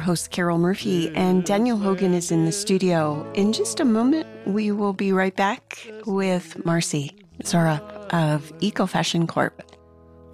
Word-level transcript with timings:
Host, 0.00 0.30
Carol 0.30 0.58
Murphy, 0.58 1.08
mm, 1.08 1.16
and 1.16 1.44
Daniel 1.44 1.76
Hogan 1.76 2.12
is 2.14 2.30
in 2.30 2.44
the 2.44 2.52
studio. 2.52 3.30
In 3.34 3.52
just 3.52 3.80
a 3.80 3.84
moment, 3.84 4.26
we 4.46 4.72
will 4.72 4.92
be 4.92 5.12
right 5.12 5.36
back 5.36 5.86
with 6.06 6.56
Marci 6.64 7.12
Zaroff 7.42 7.80
of 8.12 8.52
Eco 8.60 8.86
Fashion 8.86 9.26
Corp. 9.26 9.62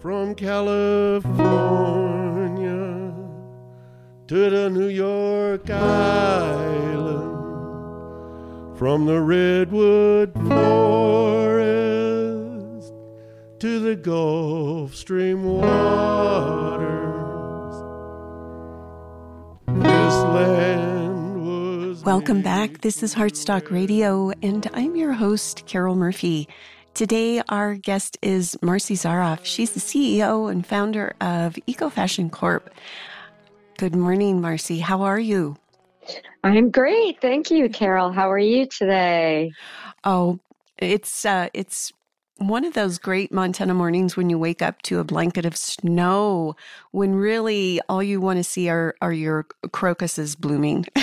From 0.01 0.35
California 0.35 1.37
to 4.29 4.51
the 4.51 4.71
New 4.71 4.89
York 4.89 5.69
Island, 5.71 7.37
from 8.79 9.07
the 9.07 9.21
Redwood 9.21 10.33
Forest 10.35 11.77
to 13.61 13.81
the 13.81 13.97
Gulf 13.97 14.95
Stream 14.95 15.45
waters. 15.45 17.06
Land 20.37 21.47
was. 21.47 22.05
Welcome 22.05 22.43
back. 22.43 22.83
This 22.83 23.03
is 23.03 23.15
Heartstock 23.15 23.71
Radio, 23.71 24.33
and 24.43 24.69
I'm 24.75 24.95
your 24.95 25.15
host, 25.15 25.65
Carol 25.67 25.95
Murphy. 25.95 26.47
Today, 26.93 27.41
our 27.49 27.75
guest 27.75 28.19
is 28.21 28.55
Marci 28.61 28.97
Zaroff. 28.97 29.45
She's 29.45 29.73
the 29.73 29.81
CEO 29.81 30.51
and 30.51 30.67
founder 30.67 31.15
of 31.23 31.57
Eco 31.67 31.89
Fashion 31.89 32.29
Corp. 32.29 32.69
Good 33.79 33.97
morning, 33.97 34.43
Marci. 34.43 34.81
How 34.81 35.03
are 35.03 35.19
you? 35.19 35.57
I'm 36.45 36.71
great. 36.71 37.19
Thank 37.23 37.51
you, 37.51 37.71
Carol. 37.71 38.13
How 38.13 38.31
are 38.31 38.39
you 38.39 38.67
today? 38.67 39.53
Oh, 40.05 40.39
it's 40.77 41.25
uh, 41.25 41.49
it's 41.55 41.95
one 42.39 42.65
of 42.65 42.75
those 42.75 42.99
great 42.99 43.33
Montana 43.33 43.75
mornings 43.75 44.17
when 44.17 44.29
you 44.29 44.39
wake 44.39 44.61
up 44.63 44.83
to 44.83 44.99
a 44.99 45.05
blanket 45.05 45.47
of 45.47 45.57
snow, 45.57 46.55
when 46.91 47.15
really 47.15 47.81
all 47.89 48.03
you 48.03 48.21
want 48.21 48.39
to 48.39 48.45
see 48.45 48.69
are 48.69 48.95
are 49.01 49.13
your 49.13 49.47
crocuses 49.73 50.37
blooming. 50.37 50.85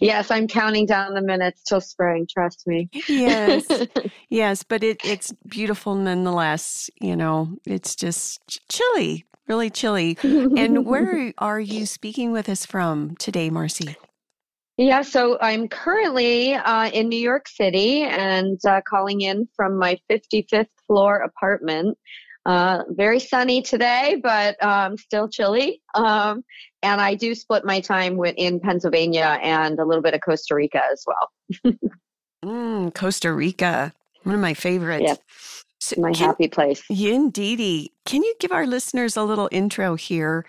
yes, 0.00 0.30
I'm 0.30 0.46
counting 0.46 0.86
down 0.86 1.14
the 1.14 1.22
minutes 1.22 1.62
till 1.64 1.80
spring. 1.80 2.26
Trust 2.30 2.66
me. 2.66 2.88
yes, 3.08 3.66
yes, 4.28 4.62
but 4.62 4.84
it, 4.84 4.98
it's 5.04 5.32
beautiful 5.46 5.94
nonetheless. 5.94 6.90
You 7.00 7.16
know, 7.16 7.58
it's 7.66 7.96
just 7.96 8.60
chilly, 8.68 9.24
really 9.48 9.70
chilly. 9.70 10.16
and 10.22 10.86
where 10.86 11.32
are 11.38 11.60
you 11.60 11.86
speaking 11.86 12.30
with 12.30 12.48
us 12.48 12.64
from 12.64 13.16
today, 13.16 13.50
Marci? 13.50 13.96
Yeah, 14.78 15.02
so 15.02 15.38
I'm 15.40 15.66
currently 15.66 16.54
uh, 16.54 16.88
in 16.90 17.08
New 17.08 17.18
York 17.18 17.48
City 17.48 18.02
and 18.02 18.64
uh, 18.64 18.80
calling 18.88 19.22
in 19.22 19.48
from 19.56 19.76
my 19.76 19.98
55th 20.08 20.68
floor 20.86 21.16
apartment. 21.16 21.98
Uh, 22.46 22.84
very 22.90 23.18
sunny 23.18 23.60
today, 23.60 24.20
but 24.22 24.62
um, 24.64 24.96
still 24.96 25.28
chilly. 25.28 25.82
Um, 25.96 26.44
and 26.84 27.00
I 27.00 27.14
do 27.14 27.34
split 27.34 27.64
my 27.64 27.80
time 27.80 28.16
with, 28.16 28.36
in 28.38 28.60
Pennsylvania 28.60 29.40
and 29.42 29.80
a 29.80 29.84
little 29.84 30.02
bit 30.02 30.14
of 30.14 30.20
Costa 30.20 30.54
Rica 30.54 30.80
as 30.92 31.04
well. 31.04 31.74
mm, 32.44 32.94
Costa 32.94 33.32
Rica, 33.32 33.92
one 34.22 34.36
of 34.36 34.40
my 34.40 34.54
favorites. 34.54 35.04
Yeah, 35.04 35.16
so 35.80 36.00
my 36.00 36.12
can, 36.12 36.26
happy 36.26 36.46
place. 36.46 36.84
Indeedy. 36.88 37.92
Can 38.06 38.22
you 38.22 38.32
give 38.38 38.52
our 38.52 38.66
listeners 38.66 39.16
a 39.16 39.24
little 39.24 39.48
intro 39.50 39.96
here? 39.96 40.46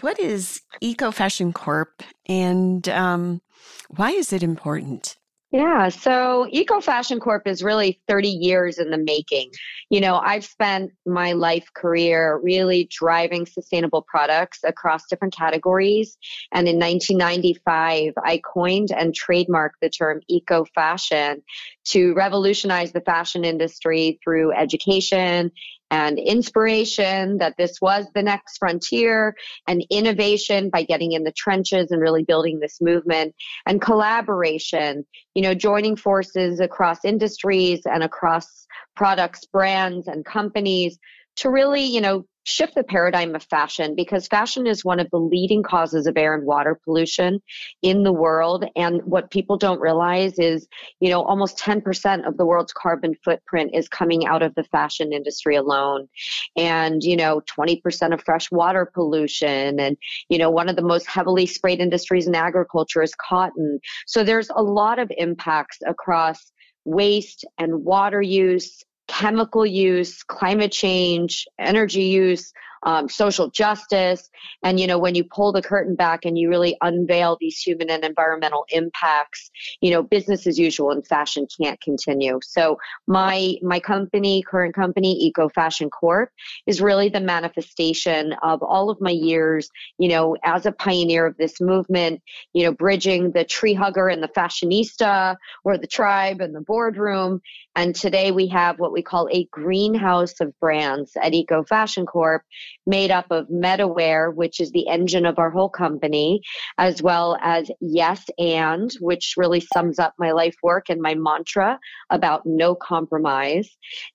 What 0.00 0.20
is 0.20 0.62
Eco 0.80 1.10
Fashion 1.10 1.52
Corp 1.52 2.02
and 2.26 2.88
um, 2.88 3.42
why 3.88 4.10
is 4.10 4.32
it 4.32 4.42
important? 4.42 5.16
Yeah, 5.52 5.90
so 5.90 6.46
Eco 6.50 6.80
Fashion 6.80 7.20
Corp 7.20 7.46
is 7.46 7.62
really 7.62 8.00
30 8.08 8.28
years 8.28 8.78
in 8.78 8.88
the 8.88 8.96
making. 8.96 9.50
You 9.90 10.00
know, 10.00 10.16
I've 10.16 10.46
spent 10.46 10.92
my 11.04 11.32
life 11.32 11.68
career 11.74 12.40
really 12.42 12.88
driving 12.90 13.44
sustainable 13.44 14.00
products 14.00 14.60
across 14.64 15.06
different 15.10 15.36
categories. 15.36 16.16
And 16.52 16.66
in 16.66 16.78
1995, 16.78 18.14
I 18.24 18.38
coined 18.38 18.92
and 18.96 19.14
trademarked 19.14 19.76
the 19.82 19.90
term 19.90 20.22
eco 20.26 20.64
fashion 20.74 21.42
to 21.88 22.14
revolutionize 22.14 22.92
the 22.92 23.02
fashion 23.02 23.44
industry 23.44 24.18
through 24.24 24.54
education 24.54 25.52
and 25.92 26.18
inspiration 26.18 27.36
that 27.36 27.54
this 27.58 27.78
was 27.82 28.06
the 28.14 28.22
next 28.22 28.56
frontier 28.56 29.36
and 29.68 29.84
innovation 29.90 30.70
by 30.70 30.82
getting 30.82 31.12
in 31.12 31.22
the 31.22 31.32
trenches 31.32 31.90
and 31.90 32.00
really 32.00 32.24
building 32.24 32.60
this 32.60 32.80
movement 32.80 33.34
and 33.66 33.82
collaboration, 33.82 35.04
you 35.34 35.42
know, 35.42 35.52
joining 35.52 35.94
forces 35.94 36.60
across 36.60 37.04
industries 37.04 37.82
and 37.84 38.02
across 38.02 38.66
products, 38.96 39.44
brands 39.44 40.08
and 40.08 40.24
companies 40.24 40.98
to 41.36 41.50
really, 41.50 41.84
you 41.84 42.00
know, 42.00 42.24
shift 42.44 42.74
the 42.74 42.82
paradigm 42.82 43.34
of 43.34 43.42
fashion 43.44 43.94
because 43.94 44.26
fashion 44.26 44.66
is 44.66 44.84
one 44.84 45.00
of 45.00 45.08
the 45.10 45.18
leading 45.18 45.62
causes 45.62 46.06
of 46.06 46.16
air 46.16 46.34
and 46.34 46.46
water 46.46 46.78
pollution 46.84 47.40
in 47.82 48.02
the 48.02 48.12
world. 48.12 48.64
And 48.76 49.02
what 49.04 49.30
people 49.30 49.56
don't 49.56 49.80
realize 49.80 50.38
is, 50.38 50.66
you 51.00 51.10
know, 51.10 51.22
almost 51.22 51.58
10% 51.58 52.26
of 52.26 52.36
the 52.36 52.46
world's 52.46 52.72
carbon 52.72 53.14
footprint 53.24 53.72
is 53.74 53.88
coming 53.88 54.26
out 54.26 54.42
of 54.42 54.54
the 54.54 54.64
fashion 54.64 55.12
industry 55.12 55.56
alone. 55.56 56.08
And, 56.56 57.02
you 57.02 57.16
know, 57.16 57.42
20% 57.58 58.12
of 58.12 58.22
fresh 58.22 58.50
water 58.50 58.90
pollution. 58.92 59.78
And, 59.78 59.96
you 60.28 60.38
know, 60.38 60.50
one 60.50 60.68
of 60.68 60.76
the 60.76 60.82
most 60.82 61.06
heavily 61.06 61.46
sprayed 61.46 61.80
industries 61.80 62.26
in 62.26 62.34
agriculture 62.34 63.02
is 63.02 63.14
cotton. 63.14 63.78
So 64.06 64.24
there's 64.24 64.50
a 64.54 64.62
lot 64.62 64.98
of 64.98 65.10
impacts 65.16 65.78
across 65.86 66.52
waste 66.84 67.44
and 67.58 67.84
water 67.84 68.20
use 68.20 68.82
chemical 69.08 69.66
use, 69.66 70.22
climate 70.22 70.72
change, 70.72 71.46
energy 71.58 72.04
use, 72.04 72.52
um, 72.84 73.08
social 73.08 73.50
justice. 73.50 74.30
And, 74.62 74.78
you 74.80 74.86
know, 74.86 74.98
when 74.98 75.14
you 75.14 75.24
pull 75.24 75.52
the 75.52 75.62
curtain 75.62 75.94
back 75.94 76.24
and 76.24 76.36
you 76.36 76.48
really 76.48 76.76
unveil 76.80 77.36
these 77.40 77.58
human 77.58 77.90
and 77.90 78.04
environmental 78.04 78.64
impacts, 78.70 79.50
you 79.80 79.90
know, 79.90 80.02
business 80.02 80.46
as 80.46 80.58
usual 80.58 80.90
in 80.90 81.02
fashion 81.02 81.46
can't 81.60 81.80
continue. 81.80 82.38
So 82.42 82.78
my, 83.06 83.54
my 83.62 83.80
company, 83.80 84.42
current 84.42 84.74
company, 84.74 85.12
Eco 85.24 85.48
Fashion 85.48 85.90
Corp 85.90 86.30
is 86.66 86.80
really 86.80 87.08
the 87.08 87.20
manifestation 87.20 88.34
of 88.42 88.62
all 88.62 88.90
of 88.90 89.00
my 89.00 89.10
years, 89.10 89.68
you 89.98 90.08
know, 90.08 90.36
as 90.44 90.66
a 90.66 90.72
pioneer 90.72 91.26
of 91.26 91.36
this 91.36 91.60
movement, 91.60 92.22
you 92.52 92.64
know, 92.64 92.72
bridging 92.72 93.32
the 93.32 93.44
tree 93.44 93.74
hugger 93.74 94.08
and 94.08 94.22
the 94.22 94.28
fashionista 94.28 95.36
or 95.64 95.78
the 95.78 95.86
tribe 95.86 96.40
and 96.40 96.54
the 96.54 96.60
boardroom. 96.60 97.40
And 97.74 97.94
today 97.94 98.32
we 98.32 98.48
have 98.48 98.78
what 98.78 98.92
we 98.92 99.02
call 99.02 99.28
a 99.30 99.46
greenhouse 99.50 100.40
of 100.40 100.58
brands 100.60 101.12
at 101.22 101.32
Eco 101.32 101.62
Fashion 101.64 102.04
Corp 102.06 102.42
made 102.86 103.10
up 103.10 103.26
of 103.30 103.48
MetaWear, 103.48 104.34
which 104.34 104.60
is 104.60 104.70
the 104.70 104.88
engine 104.88 105.26
of 105.26 105.38
our 105.38 105.50
whole 105.50 105.68
company, 105.68 106.42
as 106.78 107.02
well 107.02 107.36
as 107.40 107.70
Yes 107.80 108.24
and, 108.38 108.90
which 109.00 109.34
really 109.36 109.60
sums 109.74 109.98
up 109.98 110.14
my 110.18 110.32
life 110.32 110.56
work 110.62 110.88
and 110.88 111.00
my 111.00 111.14
mantra 111.14 111.78
about 112.10 112.42
no 112.44 112.74
compromise. 112.74 113.68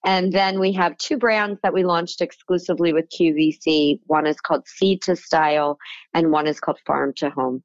And 0.06 0.32
then 0.32 0.60
we 0.60 0.72
have 0.74 0.98
two 0.98 1.18
brands 1.18 1.60
that 1.64 1.74
we 1.74 1.84
launched 1.84 2.22
exclusively 2.22 2.94
with 2.94 3.10
QVC. 3.10 4.00
One 4.08 4.28
is 4.28 4.40
called 4.40 4.68
Seed 4.68 5.02
to 5.04 5.16
Style, 5.16 5.78
and 6.14 6.32
one 6.32 6.48
is 6.48 6.60
called 6.60 6.80
Farm 6.86 7.14
to 7.18 7.30
Home. 7.30 7.64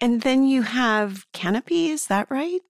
And 0.00 0.22
then 0.22 0.44
you 0.44 0.62
have 0.62 1.26
Canopy, 1.32 1.88
is 1.88 2.06
that 2.06 2.30
right? 2.30 2.60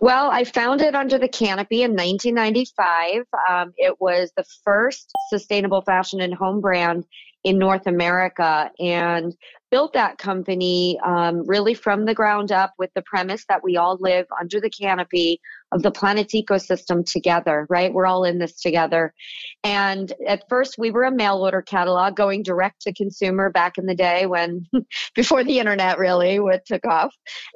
Well, 0.00 0.30
I 0.30 0.44
founded 0.44 0.94
under 0.94 1.18
the 1.18 1.28
canopy 1.28 1.82
in 1.82 1.92
1995. 1.92 3.24
Um, 3.48 3.72
it 3.76 4.00
was 4.00 4.32
the 4.36 4.44
first 4.64 5.12
sustainable 5.28 5.82
fashion 5.82 6.20
and 6.20 6.34
home 6.34 6.60
brand 6.60 7.04
in 7.44 7.58
North 7.58 7.86
America 7.86 8.70
and 8.78 9.34
built 9.70 9.94
that 9.94 10.18
company 10.18 10.98
um, 11.04 11.46
really 11.46 11.74
from 11.74 12.04
the 12.04 12.14
ground 12.14 12.52
up 12.52 12.72
with 12.78 12.90
the 12.94 13.02
premise 13.02 13.44
that 13.48 13.64
we 13.64 13.76
all 13.76 13.96
live 14.00 14.26
under 14.40 14.60
the 14.60 14.70
canopy 14.70 15.40
of 15.72 15.82
the 15.82 15.90
planet's 15.90 16.34
ecosystem 16.34 17.04
together, 17.10 17.66
right? 17.70 17.92
We're 17.92 18.06
all 18.06 18.24
in 18.24 18.38
this 18.38 18.60
together. 18.60 19.14
And 19.64 20.12
at 20.26 20.48
first, 20.48 20.76
we 20.78 20.90
were 20.90 21.04
a 21.04 21.10
mail 21.10 21.38
order 21.38 21.62
catalog 21.62 22.14
going 22.14 22.42
direct 22.42 22.82
to 22.82 22.92
consumer 22.92 23.50
back 23.50 23.78
in 23.78 23.86
the 23.86 23.94
day 23.94 24.26
when, 24.26 24.66
before 25.14 25.44
the 25.44 25.58
internet 25.58 25.98
really 25.98 26.38
what 26.38 26.66
took 26.66 26.84
off, 26.84 27.14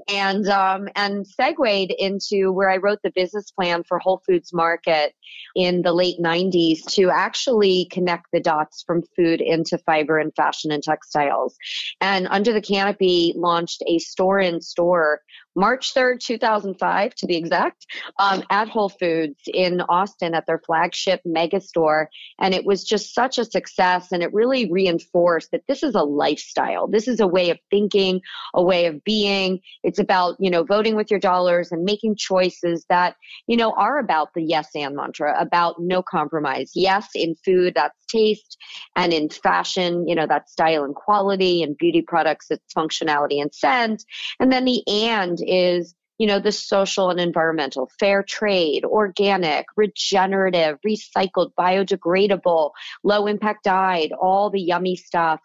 and 0.08 0.48
um, 0.48 0.88
and 0.96 1.26
segued 1.26 1.92
into 1.98 2.52
where 2.52 2.70
I 2.70 2.78
wrote 2.78 3.00
the 3.02 3.12
business 3.14 3.50
plan 3.50 3.84
for 3.84 3.98
Whole 3.98 4.22
Foods 4.26 4.52
Market 4.52 5.14
in 5.54 5.82
the 5.82 5.92
late 5.92 6.18
90s 6.18 6.84
to 6.94 7.10
actually 7.10 7.86
connect 7.90 8.26
the 8.32 8.40
dots 8.40 8.82
from 8.86 9.02
food 9.14 9.40
into 9.40 9.78
fiber 9.78 10.18
and 10.18 10.34
fashion 10.34 10.70
and 10.70 10.82
textiles. 10.82 11.56
And 12.00 12.26
Under 12.30 12.52
the 12.52 12.62
Canopy 12.62 13.34
launched 13.36 13.82
a 13.86 13.98
store 13.98 14.40
in 14.40 14.60
store 14.60 15.20
March 15.56 15.94
3rd, 15.94 16.20
2005, 16.20 17.14
to 17.14 17.26
be 17.26 17.36
exact, 17.36 17.86
um, 18.18 18.44
at 18.50 18.68
Whole 18.68 18.90
Foods 18.90 19.40
in 19.46 19.80
Austin 19.88 20.34
at 20.34 20.46
their 20.46 20.58
flagship 20.58 21.22
mega 21.24 21.60
store. 21.60 22.10
And 22.38 22.54
it 22.54 22.66
was 22.66 22.84
just 22.84 23.14
such 23.14 23.38
a 23.38 23.44
success. 23.44 24.12
And 24.12 24.22
it 24.22 24.32
really 24.34 24.70
reinforced 24.70 25.50
that 25.52 25.62
this 25.66 25.82
is 25.82 25.94
a 25.94 26.02
lifestyle. 26.02 26.86
This 26.86 27.08
is 27.08 27.20
a 27.20 27.26
way 27.26 27.50
of 27.50 27.58
thinking, 27.70 28.20
a 28.54 28.62
way 28.62 28.86
of 28.86 29.02
being. 29.04 29.60
It's 29.82 29.98
about, 29.98 30.36
you 30.38 30.50
know, 30.50 30.62
voting 30.62 30.94
with 30.94 31.10
your 31.10 31.20
dollars 31.20 31.72
and 31.72 31.84
making 31.84 32.16
choices 32.16 32.84
that, 32.90 33.16
you 33.46 33.56
know, 33.56 33.72
are 33.72 33.98
about 33.98 34.34
the 34.34 34.42
yes 34.42 34.68
and 34.74 34.94
mantra, 34.94 35.34
about 35.40 35.76
no 35.78 36.02
compromise. 36.02 36.72
Yes, 36.74 37.08
in 37.14 37.34
food, 37.44 37.72
that's 37.74 38.04
taste. 38.06 38.58
And 38.94 39.12
in 39.12 39.28
fashion, 39.28 40.06
you 40.06 40.14
know, 40.14 40.26
that's 40.26 40.52
style 40.52 40.84
and 40.84 40.94
quality 40.94 41.62
and 41.62 41.76
beauty 41.76 42.02
products, 42.02 42.46
it's 42.50 42.74
functionality 42.74 43.40
and 43.40 43.54
scent. 43.54 44.04
And 44.40 44.52
then 44.52 44.64
the 44.64 44.82
and 44.86 45.38
is 45.46 45.94
you 46.18 46.26
know, 46.26 46.40
the 46.40 46.52
social 46.52 47.10
and 47.10 47.20
environmental, 47.20 47.90
fair 48.00 48.22
trade, 48.22 48.84
organic, 48.84 49.66
regenerative, 49.76 50.78
recycled, 50.86 51.50
biodegradable, 51.58 52.70
low 53.04 53.26
impact 53.26 53.64
diet, 53.64 54.12
all 54.12 54.50
the 54.50 54.60
yummy 54.60 54.96
stuff 54.96 55.40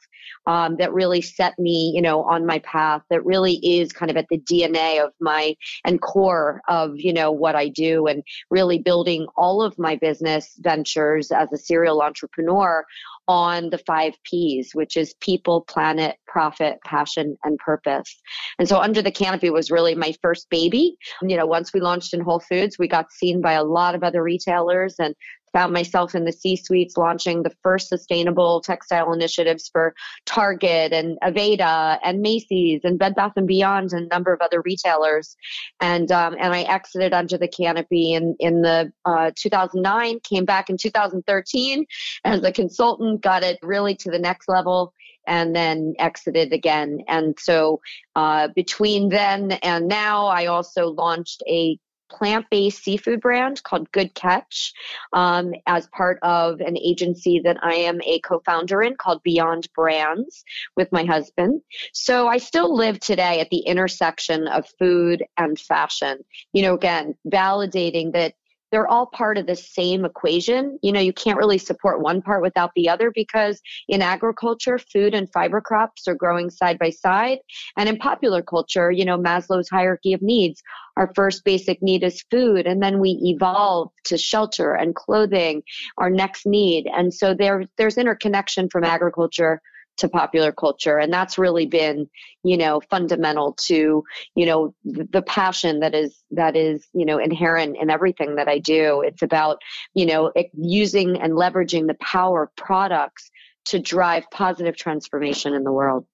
um, 0.47 0.77
that 0.77 0.93
really 0.93 1.21
set 1.21 1.57
me, 1.59 1.91
you 1.93 2.01
know, 2.01 2.23
on 2.23 2.45
my 2.45 2.59
path 2.59 3.01
that 3.09 3.25
really 3.25 3.55
is 3.55 3.91
kind 3.91 4.09
of 4.09 4.17
at 4.17 4.27
the 4.29 4.39
DNA 4.39 5.03
of 5.03 5.11
my 5.19 5.55
and 5.83 6.01
core 6.01 6.61
of, 6.67 6.93
you 6.95 7.13
know, 7.13 7.31
what 7.31 7.55
I 7.55 7.67
do 7.67 8.07
and 8.07 8.23
really 8.49 8.79
building 8.79 9.27
all 9.35 9.61
of 9.61 9.77
my 9.77 9.95
business 9.97 10.53
ventures 10.57 11.31
as 11.31 11.51
a 11.51 11.57
serial 11.57 12.01
entrepreneur 12.01 12.85
on 13.27 13.69
the 13.69 13.77
five 13.79 14.13
P's, 14.25 14.71
which 14.73 14.97
is 14.97 15.13
people, 15.21 15.61
planet, 15.61 16.17
profit, 16.27 16.79
passion, 16.85 17.37
and 17.43 17.57
purpose. 17.59 18.19
And 18.59 18.67
so 18.67 18.79
Under 18.79 19.01
the 19.01 19.11
Canopy 19.11 19.49
was 19.49 19.71
really 19.71 19.95
my 19.95 20.13
first 20.21 20.49
baby. 20.49 20.97
You 21.21 21.37
know, 21.37 21.45
once 21.45 21.73
we 21.73 21.79
launched 21.79 22.13
in 22.13 22.21
Whole 22.21 22.39
Foods, 22.39 22.77
we 22.77 22.87
got 22.87 23.11
seen 23.11 23.41
by 23.41 23.53
a 23.53 23.63
lot 23.63 23.95
of 23.95 24.03
other 24.03 24.23
retailers 24.23 24.95
and 24.99 25.15
found 25.53 25.73
myself 25.73 26.15
in 26.15 26.25
the 26.25 26.31
C 26.31 26.55
suites 26.55 26.97
launching 26.97 27.43
the 27.43 27.51
first 27.61 27.89
sustainable 27.89 28.61
textile 28.61 29.13
initiatives 29.13 29.69
for 29.71 29.93
Target 30.25 30.93
and 30.93 31.19
Aveda 31.21 31.99
and 32.03 32.21
Macy's 32.21 32.81
and 32.83 32.97
Bed 32.97 33.15
Bath 33.15 33.33
and 33.35 33.47
Beyond 33.47 33.93
and 33.93 34.05
a 34.05 34.15
number 34.15 34.33
of 34.33 34.41
other 34.41 34.61
retailers. 34.61 35.35
And 35.79 36.11
um, 36.11 36.35
and 36.39 36.53
I 36.53 36.61
exited 36.63 37.13
under 37.13 37.37
the 37.37 37.47
canopy 37.47 38.13
in 38.13 38.35
in 38.39 38.61
the 38.61 38.91
uh, 39.05 39.31
2009. 39.35 40.19
Came 40.21 40.45
back 40.45 40.69
in 40.69 40.77
2013 40.77 41.85
as 42.23 42.43
a 42.43 42.51
consultant. 42.51 43.21
Got 43.21 43.43
it 43.43 43.59
really 43.61 43.95
to 43.95 44.11
the 44.11 44.19
next 44.19 44.47
level 44.47 44.93
and 45.27 45.55
then 45.55 45.93
exited 45.99 46.51
again. 46.53 47.03
And 47.07 47.37
so 47.39 47.81
uh, 48.15 48.49
between 48.55 49.09
then 49.09 49.51
and 49.63 49.87
now, 49.87 50.25
I 50.25 50.47
also 50.47 50.87
launched 50.87 51.43
a 51.47 51.77
plant 52.11 52.45
based 52.51 52.83
seafood 52.83 53.21
brand 53.21 53.63
called 53.63 53.91
Good 53.91 54.13
Catch 54.13 54.73
um, 55.13 55.53
as 55.65 55.87
part 55.87 56.19
of 56.21 56.59
an 56.59 56.77
agency 56.77 57.41
that 57.43 57.57
I 57.63 57.73
am 57.73 58.01
a 58.03 58.19
co 58.19 58.39
founder 58.45 58.81
in 58.81 58.95
called 58.95 59.23
Beyond 59.23 59.67
Brands 59.73 60.43
with 60.75 60.91
my 60.91 61.05
husband. 61.05 61.61
So 61.93 62.27
I 62.27 62.37
still 62.37 62.75
live 62.75 62.99
today 62.99 63.39
at 63.39 63.49
the 63.49 63.59
intersection 63.59 64.47
of 64.47 64.65
food 64.79 65.23
and 65.37 65.59
fashion. 65.59 66.19
You 66.53 66.63
know, 66.63 66.75
again, 66.75 67.15
validating 67.27 68.13
that 68.13 68.33
they're 68.71 68.87
all 68.87 69.07
part 69.07 69.37
of 69.37 69.47
the 69.47 69.55
same 69.55 70.05
equation. 70.05 70.79
You 70.81 70.91
know, 70.91 70.99
you 70.99 71.13
can't 71.13 71.37
really 71.37 71.57
support 71.57 72.01
one 72.01 72.21
part 72.21 72.41
without 72.41 72.71
the 72.75 72.89
other 72.89 73.11
because 73.13 73.61
in 73.87 74.01
agriculture, 74.01 74.79
food 74.79 75.13
and 75.13 75.31
fiber 75.31 75.61
crops 75.61 76.07
are 76.07 76.15
growing 76.15 76.49
side 76.49 76.79
by 76.79 76.89
side. 76.89 77.39
And 77.77 77.89
in 77.89 77.97
popular 77.97 78.41
culture, 78.41 78.91
you 78.91 79.05
know, 79.05 79.17
Maslow's 79.17 79.69
hierarchy 79.69 80.13
of 80.13 80.21
needs, 80.21 80.63
our 80.97 81.11
first 81.15 81.43
basic 81.43 81.81
need 81.81 82.03
is 82.03 82.23
food. 82.31 82.65
And 82.65 82.81
then 82.81 82.99
we 82.99 83.19
evolve 83.23 83.91
to 84.05 84.17
shelter 84.17 84.73
and 84.73 84.95
clothing, 84.95 85.63
our 85.97 86.09
next 86.09 86.45
need. 86.45 86.87
And 86.87 87.13
so 87.13 87.33
there, 87.33 87.65
there's 87.77 87.97
interconnection 87.97 88.69
from 88.69 88.83
agriculture 88.83 89.61
to 89.97 90.09
popular 90.09 90.51
culture. 90.51 90.97
And 90.97 91.11
that's 91.11 91.37
really 91.37 91.65
been 91.65 92.09
you 92.43 92.57
know 92.57 92.81
fundamental 92.89 93.53
to 93.67 94.03
you 94.35 94.45
know 94.45 94.73
the, 94.83 95.21
passion 95.21 95.79
that 95.79 95.93
is 95.93 96.17
that 96.31 96.55
is 96.55 96.85
you 96.93 97.05
know 97.05 97.19
inherent 97.19 97.77
in 97.79 97.89
everything 97.89 98.35
that 98.35 98.47
i 98.47 98.57
do. 98.57 99.01
It's 99.01 99.21
about 99.21 99.61
you 99.93 100.05
know 100.05 100.31
using 100.53 101.21
and 101.21 101.33
leveraging 101.33 101.87
the 101.87 101.95
power 101.95 102.43
of 102.43 102.55
products 102.55 103.29
to 103.65 103.79
drive 103.79 104.23
positive 104.31 104.75
transformation 104.75 105.53
in 105.53 105.63
the 105.63 105.71
world. 105.71 106.05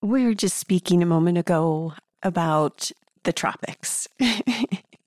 We 0.00 0.24
were 0.24 0.34
just 0.34 0.58
speaking 0.58 1.02
a 1.02 1.06
moment 1.06 1.38
ago 1.38 1.94
about 2.22 2.90
the 3.24 3.32
tropics. 3.32 4.08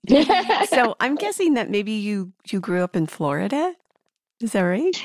So 0.68 0.96
i'm 1.00 1.14
guessing 1.14 1.54
that 1.54 1.70
maybe 1.70 1.92
you 1.92 2.32
you 2.50 2.60
grew 2.60 2.82
up 2.82 2.96
in 2.96 3.06
florida. 3.06 3.74
Is 4.40 4.52
that 4.52 4.62
right 4.62 5.00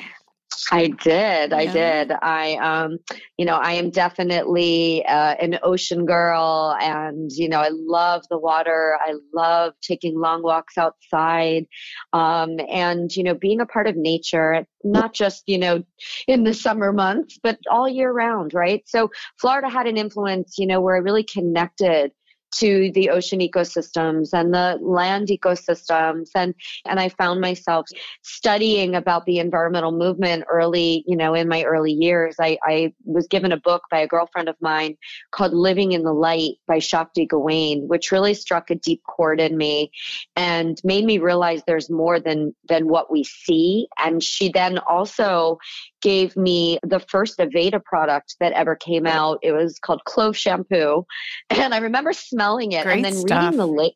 I 0.71 0.87
did. 0.87 1.51
Yeah. 1.51 1.57
I 1.57 1.65
did. 1.65 2.11
I, 2.11 2.55
um, 2.55 2.97
you 3.37 3.45
know, 3.45 3.55
I 3.55 3.73
am 3.73 3.89
definitely 3.89 5.05
uh, 5.05 5.35
an 5.35 5.59
ocean 5.63 6.05
girl, 6.05 6.75
and 6.81 7.31
you 7.31 7.49
know, 7.49 7.59
I 7.59 7.69
love 7.71 8.23
the 8.29 8.37
water. 8.37 8.97
I 9.05 9.13
love 9.33 9.73
taking 9.81 10.19
long 10.19 10.43
walks 10.43 10.77
outside, 10.77 11.65
um, 12.13 12.59
and 12.69 13.15
you 13.15 13.23
know, 13.23 13.33
being 13.33 13.61
a 13.61 13.65
part 13.65 13.87
of 13.87 13.95
nature. 13.95 14.65
Not 14.83 15.13
just 15.13 15.43
you 15.47 15.57
know, 15.57 15.83
in 16.27 16.43
the 16.43 16.53
summer 16.53 16.93
months, 16.93 17.39
but 17.41 17.59
all 17.69 17.89
year 17.89 18.11
round, 18.11 18.53
right? 18.53 18.83
So 18.87 19.11
Florida 19.39 19.69
had 19.69 19.87
an 19.87 19.97
influence, 19.97 20.57
you 20.57 20.67
know, 20.67 20.81
where 20.81 20.95
I 20.95 20.99
really 20.99 21.23
connected 21.23 22.11
to 22.55 22.91
the 22.93 23.09
ocean 23.09 23.39
ecosystems 23.39 24.29
and 24.33 24.53
the 24.53 24.77
land 24.81 25.27
ecosystems 25.27 26.29
and 26.35 26.53
and 26.85 26.99
I 26.99 27.09
found 27.09 27.41
myself 27.41 27.87
studying 28.21 28.95
about 28.95 29.25
the 29.25 29.39
environmental 29.39 29.91
movement 29.91 30.45
early 30.49 31.03
you 31.07 31.15
know 31.15 31.33
in 31.33 31.47
my 31.47 31.63
early 31.63 31.91
years 31.91 32.35
I, 32.39 32.57
I 32.63 32.93
was 33.03 33.27
given 33.27 33.51
a 33.51 33.57
book 33.57 33.83
by 33.91 33.99
a 33.99 34.07
girlfriend 34.07 34.49
of 34.49 34.55
mine 34.61 34.97
called 35.31 35.53
Living 35.53 35.91
in 35.91 36.03
the 36.03 36.13
Light 36.13 36.55
by 36.67 36.79
Shakti 36.79 37.25
Gawain 37.25 37.87
which 37.87 38.11
really 38.11 38.33
struck 38.33 38.69
a 38.69 38.75
deep 38.75 39.03
chord 39.03 39.39
in 39.39 39.57
me 39.57 39.91
and 40.35 40.79
made 40.83 41.05
me 41.05 41.17
realize 41.17 41.61
there's 41.67 41.89
more 41.89 42.19
than 42.19 42.55
than 42.67 42.87
what 42.87 43.11
we 43.11 43.23
see 43.23 43.87
and 43.97 44.23
she 44.23 44.49
then 44.49 44.77
also 44.79 45.57
gave 46.01 46.35
me 46.37 46.79
the 46.83 46.99
first 46.99 47.39
Aveda 47.39 47.83
product 47.83 48.35
that 48.39 48.53
ever 48.53 48.75
came 48.75 49.07
out. 49.07 49.39
It 49.41 49.51
was 49.51 49.79
called 49.79 50.03
Clove 50.05 50.37
Shampoo. 50.37 51.05
And 51.49 51.73
I 51.73 51.79
remember 51.79 52.13
smelling 52.37 52.71
it 52.73 52.83
Great 52.83 52.95
and 52.97 53.05
then 53.05 53.15
stuff. 53.15 53.43
reading 53.45 53.57
the 53.57 53.67
label. 53.67 53.95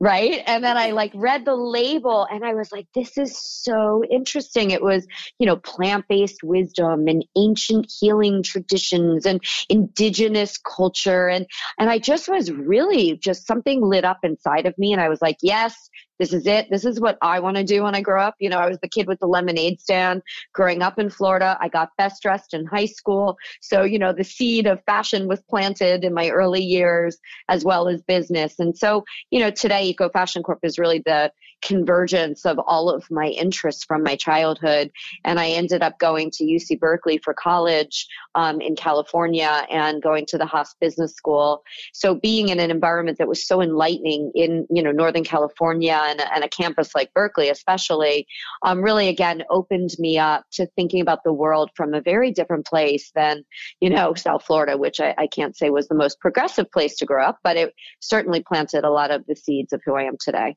Right. 0.00 0.44
And 0.46 0.62
then 0.62 0.76
I 0.76 0.88
mm-hmm. 0.88 0.96
like 0.96 1.12
read 1.16 1.44
the 1.44 1.56
label 1.56 2.24
and 2.30 2.44
I 2.44 2.54
was 2.54 2.70
like, 2.70 2.86
this 2.94 3.18
is 3.18 3.36
so 3.36 4.04
interesting. 4.08 4.70
It 4.70 4.80
was, 4.80 5.04
you 5.40 5.46
know, 5.46 5.56
plant 5.56 6.04
based 6.08 6.44
wisdom 6.44 7.08
and 7.08 7.24
ancient 7.36 7.90
healing 7.98 8.44
traditions 8.44 9.26
and 9.26 9.42
indigenous 9.68 10.56
culture. 10.56 11.28
And, 11.28 11.46
and 11.80 11.90
I 11.90 11.98
just 11.98 12.28
was 12.28 12.52
really 12.52 13.16
just 13.16 13.44
something 13.44 13.82
lit 13.82 14.04
up 14.04 14.18
inside 14.22 14.66
of 14.66 14.78
me. 14.78 14.92
And 14.92 15.02
I 15.02 15.08
was 15.08 15.20
like, 15.20 15.38
yes, 15.42 15.90
this 16.18 16.32
is 16.32 16.46
it. 16.46 16.68
This 16.70 16.84
is 16.84 17.00
what 17.00 17.18
I 17.22 17.40
want 17.40 17.56
to 17.56 17.64
do 17.64 17.84
when 17.84 17.94
I 17.94 18.00
grow 18.00 18.22
up. 18.22 18.34
You 18.38 18.50
know, 18.50 18.58
I 18.58 18.68
was 18.68 18.78
the 18.80 18.88
kid 18.88 19.06
with 19.06 19.20
the 19.20 19.26
lemonade 19.26 19.80
stand 19.80 20.22
growing 20.52 20.82
up 20.82 20.98
in 20.98 21.10
Florida. 21.10 21.56
I 21.60 21.68
got 21.68 21.90
best 21.96 22.22
dressed 22.22 22.54
in 22.54 22.66
high 22.66 22.86
school. 22.86 23.36
So, 23.60 23.82
you 23.82 23.98
know, 23.98 24.12
the 24.12 24.24
seed 24.24 24.66
of 24.66 24.82
fashion 24.84 25.28
was 25.28 25.40
planted 25.42 26.04
in 26.04 26.14
my 26.14 26.28
early 26.30 26.62
years 26.62 27.18
as 27.48 27.64
well 27.64 27.88
as 27.88 28.02
business. 28.02 28.58
And 28.58 28.76
so, 28.76 29.04
you 29.30 29.40
know, 29.40 29.50
today 29.50 29.84
Eco 29.86 30.08
Fashion 30.08 30.42
Corp 30.42 30.60
is 30.62 30.78
really 30.78 31.02
the 31.04 31.30
convergence 31.62 32.44
of 32.44 32.58
all 32.66 32.90
of 32.90 33.04
my 33.10 33.26
interests 33.26 33.84
from 33.84 34.02
my 34.02 34.16
childhood. 34.16 34.90
And 35.24 35.40
I 35.40 35.48
ended 35.48 35.82
up 35.82 35.98
going 35.98 36.30
to 36.32 36.44
UC 36.44 36.78
Berkeley 36.78 37.18
for 37.18 37.34
college 37.34 38.06
um, 38.34 38.60
in 38.60 38.76
California 38.76 39.66
and 39.70 40.02
going 40.02 40.26
to 40.26 40.38
the 40.38 40.46
Haas 40.46 40.74
Business 40.80 41.14
School. 41.14 41.62
So 41.92 42.14
being 42.14 42.48
in 42.48 42.60
an 42.60 42.70
environment 42.70 43.18
that 43.18 43.28
was 43.28 43.46
so 43.46 43.60
enlightening 43.60 44.32
in, 44.34 44.66
you 44.70 44.82
know, 44.82 44.92
Northern 44.92 45.24
California 45.24 45.98
and, 46.04 46.20
and 46.20 46.44
a 46.44 46.48
campus 46.48 46.94
like 46.94 47.12
Berkeley, 47.14 47.48
especially, 47.48 48.26
um, 48.62 48.82
really 48.82 49.08
again 49.08 49.42
opened 49.50 49.90
me 49.98 50.18
up 50.18 50.44
to 50.52 50.66
thinking 50.76 51.00
about 51.00 51.24
the 51.24 51.32
world 51.32 51.70
from 51.74 51.94
a 51.94 52.00
very 52.00 52.30
different 52.30 52.66
place 52.66 53.10
than, 53.14 53.44
you 53.80 53.90
know, 53.90 54.14
South 54.14 54.44
Florida, 54.44 54.76
which 54.76 55.00
I, 55.00 55.14
I 55.18 55.26
can't 55.26 55.56
say 55.56 55.70
was 55.70 55.88
the 55.88 55.94
most 55.94 56.20
progressive 56.20 56.70
place 56.70 56.96
to 56.96 57.06
grow 57.06 57.24
up, 57.24 57.38
but 57.42 57.56
it 57.56 57.74
certainly 58.00 58.42
planted 58.42 58.84
a 58.84 58.90
lot 58.90 59.10
of 59.10 59.24
the 59.26 59.36
seeds 59.36 59.72
of 59.72 59.80
who 59.84 59.94
I 59.94 60.04
am 60.04 60.16
today. 60.20 60.56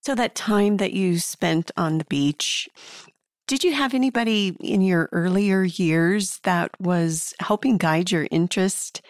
So, 0.00 0.14
that 0.14 0.34
time 0.34 0.78
that 0.78 0.92
you 0.92 1.18
spent 1.18 1.70
on 1.76 1.98
the 1.98 2.04
beach, 2.04 2.68
did 3.46 3.64
you 3.64 3.72
have 3.72 3.94
anybody 3.94 4.56
in 4.60 4.80
your 4.80 5.08
earlier 5.12 5.64
years 5.64 6.38
that 6.44 6.70
was 6.80 7.34
helping 7.40 7.78
guide 7.78 8.10
your 8.10 8.28
interest 8.30 9.02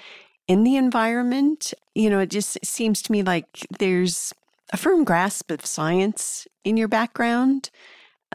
in 0.46 0.64
the 0.64 0.76
environment? 0.76 1.74
You 1.94 2.08
know, 2.10 2.20
it 2.20 2.30
just 2.30 2.58
seems 2.64 3.02
to 3.02 3.12
me 3.12 3.22
like 3.22 3.66
there's 3.78 4.32
a 4.72 4.76
firm 4.76 5.04
grasp 5.04 5.50
of 5.50 5.66
science 5.66 6.46
in 6.64 6.76
your 6.76 6.88
background. 6.88 7.70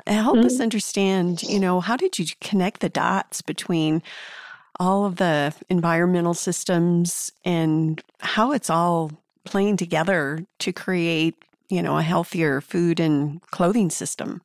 Uh, 0.07 0.13
help 0.13 0.37
mm-hmm. 0.37 0.47
us 0.47 0.59
understand, 0.59 1.43
you 1.43 1.59
know, 1.59 1.79
how 1.79 1.95
did 1.95 2.17
you 2.17 2.25
connect 2.41 2.81
the 2.81 2.89
dots 2.89 3.41
between 3.41 4.01
all 4.79 5.05
of 5.05 5.17
the 5.17 5.53
environmental 5.69 6.33
systems 6.33 7.31
and 7.45 8.01
how 8.19 8.51
it's 8.51 8.69
all 8.69 9.11
playing 9.45 9.77
together 9.77 10.45
to 10.59 10.73
create, 10.73 11.35
you 11.73 11.81
know, 11.81 11.97
a 11.97 12.03
healthier 12.03 12.61
food 12.61 12.99
and 12.99 13.41
clothing 13.51 13.89
system? 13.89 14.41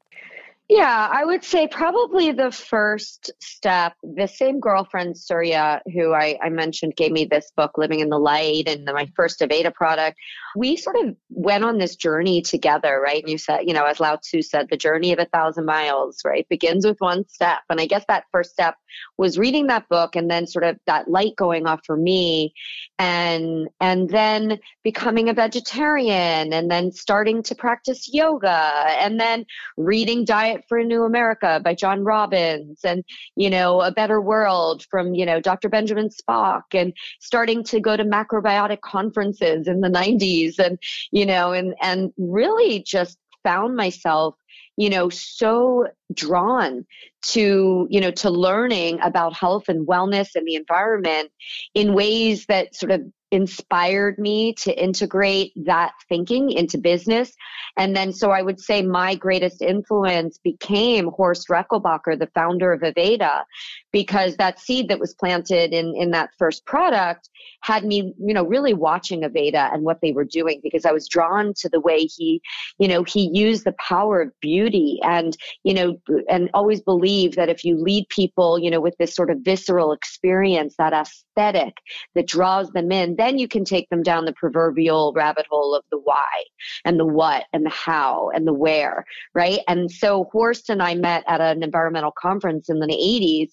Yeah, 0.68 1.08
I 1.10 1.24
would 1.24 1.44
say 1.44 1.66
probably 1.66 2.30
the 2.30 2.52
first 2.52 3.30
step, 3.40 3.94
the 4.02 4.26
same 4.26 4.60
girlfriend, 4.60 5.16
Surya, 5.16 5.80
who 5.94 6.12
I, 6.12 6.38
I, 6.42 6.50
mentioned, 6.50 6.94
gave 6.94 7.10
me 7.10 7.24
this 7.24 7.50
book, 7.56 7.78
Living 7.78 8.00
in 8.00 8.10
the 8.10 8.18
Light, 8.18 8.68
and 8.68 8.84
my 8.84 9.08
first 9.16 9.40
Aveda 9.40 9.72
product. 9.72 10.18
We 10.56 10.76
sort 10.76 10.96
of 10.96 11.16
went 11.30 11.64
on 11.64 11.78
this 11.78 11.96
journey 11.96 12.42
together, 12.42 13.00
right? 13.00 13.22
And 13.22 13.30
you 13.30 13.38
said, 13.38 13.60
you 13.66 13.74
know, 13.74 13.84
as 13.84 14.00
Lao 14.00 14.16
Tzu 14.16 14.42
said, 14.42 14.68
the 14.70 14.76
journey 14.76 15.12
of 15.12 15.18
a 15.18 15.24
thousand 15.26 15.66
miles, 15.66 16.20
right, 16.24 16.48
begins 16.48 16.86
with 16.86 16.96
one 17.00 17.28
step. 17.28 17.60
And 17.68 17.80
I 17.80 17.86
guess 17.86 18.04
that 18.08 18.24
first 18.32 18.52
step 18.52 18.76
was 19.16 19.38
reading 19.38 19.66
that 19.66 19.88
book 19.88 20.16
and 20.16 20.30
then 20.30 20.46
sort 20.46 20.64
of 20.64 20.78
that 20.86 21.08
light 21.08 21.36
going 21.36 21.66
off 21.66 21.80
for 21.84 21.96
me 21.96 22.54
and 22.98 23.68
and 23.80 24.08
then 24.08 24.58
becoming 24.82 25.28
a 25.28 25.34
vegetarian 25.34 26.52
and 26.52 26.70
then 26.70 26.90
starting 26.92 27.42
to 27.42 27.54
practice 27.54 28.08
yoga 28.12 28.72
and 29.00 29.20
then 29.20 29.44
reading 29.76 30.24
Diet 30.24 30.64
for 30.68 30.78
a 30.78 30.84
New 30.84 31.04
America 31.04 31.60
by 31.62 31.74
John 31.74 32.04
Robbins 32.04 32.80
and, 32.84 33.04
you 33.36 33.50
know, 33.50 33.80
A 33.80 33.90
Better 33.90 34.20
World 34.20 34.84
from, 34.90 35.14
you 35.14 35.26
know, 35.26 35.40
Dr. 35.40 35.68
Benjamin 35.68 36.08
Spock 36.08 36.62
and 36.72 36.92
starting 37.20 37.64
to 37.64 37.80
go 37.80 37.96
to 37.96 38.04
macrobiotic 38.04 38.80
conferences 38.80 39.68
in 39.68 39.80
the 39.80 39.88
90s 39.88 40.37
and, 40.58 40.78
you 41.10 41.26
know, 41.26 41.52
and, 41.52 41.74
and 41.82 42.12
really 42.16 42.82
just 42.82 43.18
found 43.44 43.76
myself 43.76 44.34
you 44.76 44.88
know 44.90 45.08
so 45.08 45.86
drawn 46.14 46.86
to 47.22 47.86
you 47.90 48.00
know 48.00 48.10
to 48.12 48.30
learning 48.30 48.98
about 49.02 49.32
health 49.32 49.68
and 49.68 49.86
wellness 49.86 50.28
and 50.34 50.46
the 50.46 50.54
environment 50.54 51.30
in 51.74 51.94
ways 51.94 52.46
that 52.46 52.74
sort 52.74 52.92
of 52.92 53.02
inspired 53.30 54.18
me 54.18 54.54
to 54.54 54.82
integrate 54.82 55.52
that 55.64 55.92
thinking 56.08 56.50
into 56.50 56.78
business. 56.78 57.32
And 57.76 57.94
then, 57.94 58.12
so 58.12 58.30
I 58.30 58.42
would 58.42 58.60
say 58.60 58.82
my 58.82 59.14
greatest 59.14 59.62
influence 59.62 60.38
became 60.38 61.08
Horst 61.08 61.48
Rechelbacher, 61.48 62.18
the 62.18 62.30
founder 62.34 62.72
of 62.72 62.80
Aveda, 62.80 63.44
because 63.92 64.36
that 64.36 64.58
seed 64.58 64.88
that 64.88 64.98
was 64.98 65.14
planted 65.14 65.72
in, 65.72 65.94
in 65.96 66.10
that 66.12 66.30
first 66.38 66.64
product 66.64 67.28
had 67.62 67.84
me, 67.84 68.14
you 68.18 68.34
know, 68.34 68.44
really 68.44 68.74
watching 68.74 69.22
Aveda 69.22 69.72
and 69.72 69.82
what 69.82 70.00
they 70.00 70.12
were 70.12 70.24
doing 70.24 70.60
because 70.62 70.84
I 70.84 70.92
was 70.92 71.08
drawn 71.08 71.54
to 71.58 71.68
the 71.68 71.80
way 71.80 72.00
he, 72.00 72.40
you 72.78 72.88
know, 72.88 73.02
he 73.04 73.30
used 73.32 73.64
the 73.64 73.74
power 73.78 74.22
of 74.22 74.40
beauty 74.40 75.00
and, 75.02 75.36
you 75.64 75.74
know, 75.74 76.00
and 76.28 76.50
always 76.54 76.80
believed 76.80 77.36
that 77.36 77.48
if 77.48 77.64
you 77.64 77.76
lead 77.76 78.08
people, 78.08 78.58
you 78.58 78.70
know, 78.70 78.80
with 78.80 78.96
this 78.98 79.14
sort 79.14 79.30
of 79.30 79.38
visceral 79.40 79.92
experience, 79.92 80.76
that 80.78 80.92
aesthetic 80.92 81.74
that 82.14 82.26
draws 82.26 82.70
them 82.70 82.92
in, 82.92 83.16
then 83.18 83.38
you 83.38 83.48
can 83.48 83.64
take 83.64 83.90
them 83.90 84.02
down 84.02 84.24
the 84.24 84.32
proverbial 84.32 85.12
rabbit 85.14 85.46
hole 85.50 85.74
of 85.74 85.84
the 85.90 85.98
why 85.98 86.44
and 86.84 86.98
the 86.98 87.04
what 87.04 87.44
and 87.52 87.66
the 87.66 87.70
how 87.70 88.30
and 88.34 88.46
the 88.46 88.54
where, 88.54 89.04
right? 89.34 89.60
And 89.68 89.90
so 89.90 90.28
Horst 90.32 90.70
and 90.70 90.82
I 90.82 90.94
met 90.94 91.24
at 91.26 91.40
an 91.40 91.62
environmental 91.62 92.12
conference 92.12 92.70
in 92.70 92.78
the 92.78 92.86
80s 92.86 93.50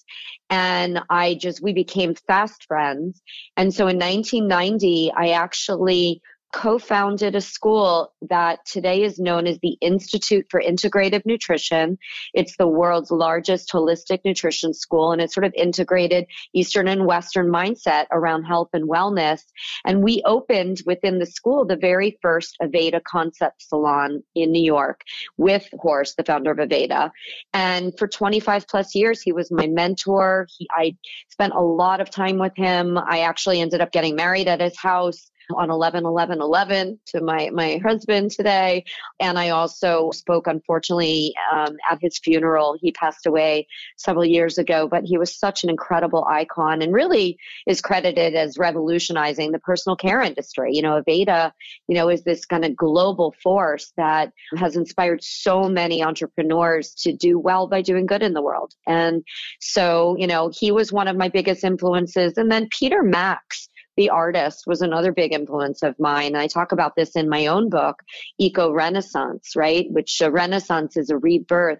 and 0.49 1.01
I 1.09 1.33
just, 1.33 1.61
we 1.61 1.73
became 1.73 2.15
fast 2.15 2.65
friends. 2.65 3.21
And 3.57 3.73
so 3.73 3.87
in 3.87 3.97
1990, 3.97 5.11
I 5.15 5.29
actually 5.29 6.21
co-founded 6.53 7.35
a 7.35 7.41
school 7.41 8.13
that 8.21 8.59
today 8.65 9.03
is 9.03 9.19
known 9.19 9.45
as 9.45 9.59
the 9.59 9.77
Institute 9.81 10.45
for 10.49 10.61
Integrative 10.61 11.25
Nutrition. 11.25 11.97
It's 12.33 12.55
the 12.57 12.67
world's 12.67 13.11
largest 13.11 13.71
holistic 13.71 14.19
nutrition 14.23 14.73
school 14.73 15.11
and 15.11 15.21
it's 15.21 15.33
sort 15.33 15.45
of 15.45 15.53
integrated 15.53 16.25
Eastern 16.53 16.87
and 16.87 17.05
Western 17.05 17.47
mindset 17.47 18.05
around 18.11 18.43
health 18.43 18.69
and 18.73 18.89
wellness. 18.89 19.41
And 19.85 20.03
we 20.03 20.21
opened 20.25 20.81
within 20.85 21.19
the 21.19 21.25
school 21.25 21.65
the 21.65 21.75
very 21.75 22.17
first 22.21 22.55
Aveda 22.61 23.03
concept 23.03 23.61
salon 23.61 24.23
in 24.33 24.51
New 24.51 24.63
York 24.63 25.01
with 25.37 25.67
Horst, 25.73 26.15
the 26.17 26.23
founder 26.23 26.51
of 26.51 26.57
Aveda. 26.57 27.11
And 27.53 27.97
for 27.97 28.07
25 28.07 28.67
plus 28.67 28.95
years, 28.95 29.21
he 29.21 29.33
was 29.33 29.51
my 29.51 29.67
mentor. 29.67 30.47
He, 30.57 30.67
I 30.71 30.95
spent 31.29 31.53
a 31.53 31.61
lot 31.61 32.01
of 32.01 32.09
time 32.09 32.37
with 32.37 32.55
him. 32.55 32.97
I 32.97 33.19
actually 33.19 33.59
ended 33.59 33.81
up 33.81 33.91
getting 33.91 34.15
married 34.15 34.47
at 34.47 34.61
his 34.61 34.77
house 34.77 35.31
on 35.53 35.69
11 35.69 36.05
11 36.05 36.41
11 36.41 36.99
to 37.07 37.21
my 37.21 37.49
my 37.51 37.79
husband 37.83 38.31
today. 38.31 38.83
And 39.19 39.37
i 39.37 39.49
also 39.49 40.11
spoke 40.11 40.47
unfortunately 40.47 41.33
um, 41.53 41.75
at 41.89 41.99
his 42.01 42.17
funeral. 42.17 42.77
He 42.79 42.91
passed 42.91 43.25
away 43.25 43.67
several 43.97 44.25
years 44.25 44.57
ago 44.57 44.87
but 44.87 45.03
he 45.03 45.17
was 45.17 45.37
such 45.37 45.63
an 45.63 45.69
incredible 45.69 46.25
icon 46.29 46.81
and 46.81 46.93
really 46.93 47.37
is 47.67 47.81
credited 47.81 48.35
as 48.35 48.57
revolutionizing 48.57 49.51
the 49.51 49.59
personal 49.59 49.95
care 49.95 50.21
industry. 50.21 50.71
You 50.73 50.81
know 50.81 51.01
aveda 51.01 51.51
you 51.87 51.95
know 51.95 52.09
is 52.09 52.23
this 52.23 52.45
kind 52.45 52.65
of 52.65 52.75
global 52.75 53.33
force 53.43 53.91
that 53.97 54.31
has 54.57 54.75
inspired 54.75 55.23
so 55.23 55.69
many 55.69 56.03
entrepreneurs 56.03 56.93
to 56.95 57.13
do 57.13 57.37
well 57.39 57.67
by 57.67 57.81
doing 57.81 58.05
good 58.05 58.23
in 58.23 58.33
the 58.33 58.41
world. 58.41 58.73
And 58.87 59.23
so 59.59 60.15
you 60.17 60.27
know 60.27 60.51
he 60.53 60.71
was 60.71 60.91
one 60.91 61.07
of 61.07 61.17
my 61.17 61.29
biggest 61.29 61.63
influences. 61.63 62.37
And 62.37 62.51
then 62.51 62.67
peter 62.71 63.03
max 63.03 63.69
the 63.97 64.09
artist 64.09 64.63
was 64.67 64.81
another 64.81 65.11
big 65.11 65.33
influence 65.33 65.83
of 65.83 65.95
mine. 65.99 66.35
I 66.35 66.47
talk 66.47 66.71
about 66.71 66.95
this 66.95 67.15
in 67.15 67.29
my 67.29 67.47
own 67.47 67.69
book, 67.69 68.03
Eco 68.37 68.71
Renaissance, 68.71 69.55
right? 69.55 69.85
Which 69.89 70.21
a 70.21 70.31
renaissance 70.31 70.97
is 70.97 71.09
a 71.09 71.17
rebirth. 71.17 71.79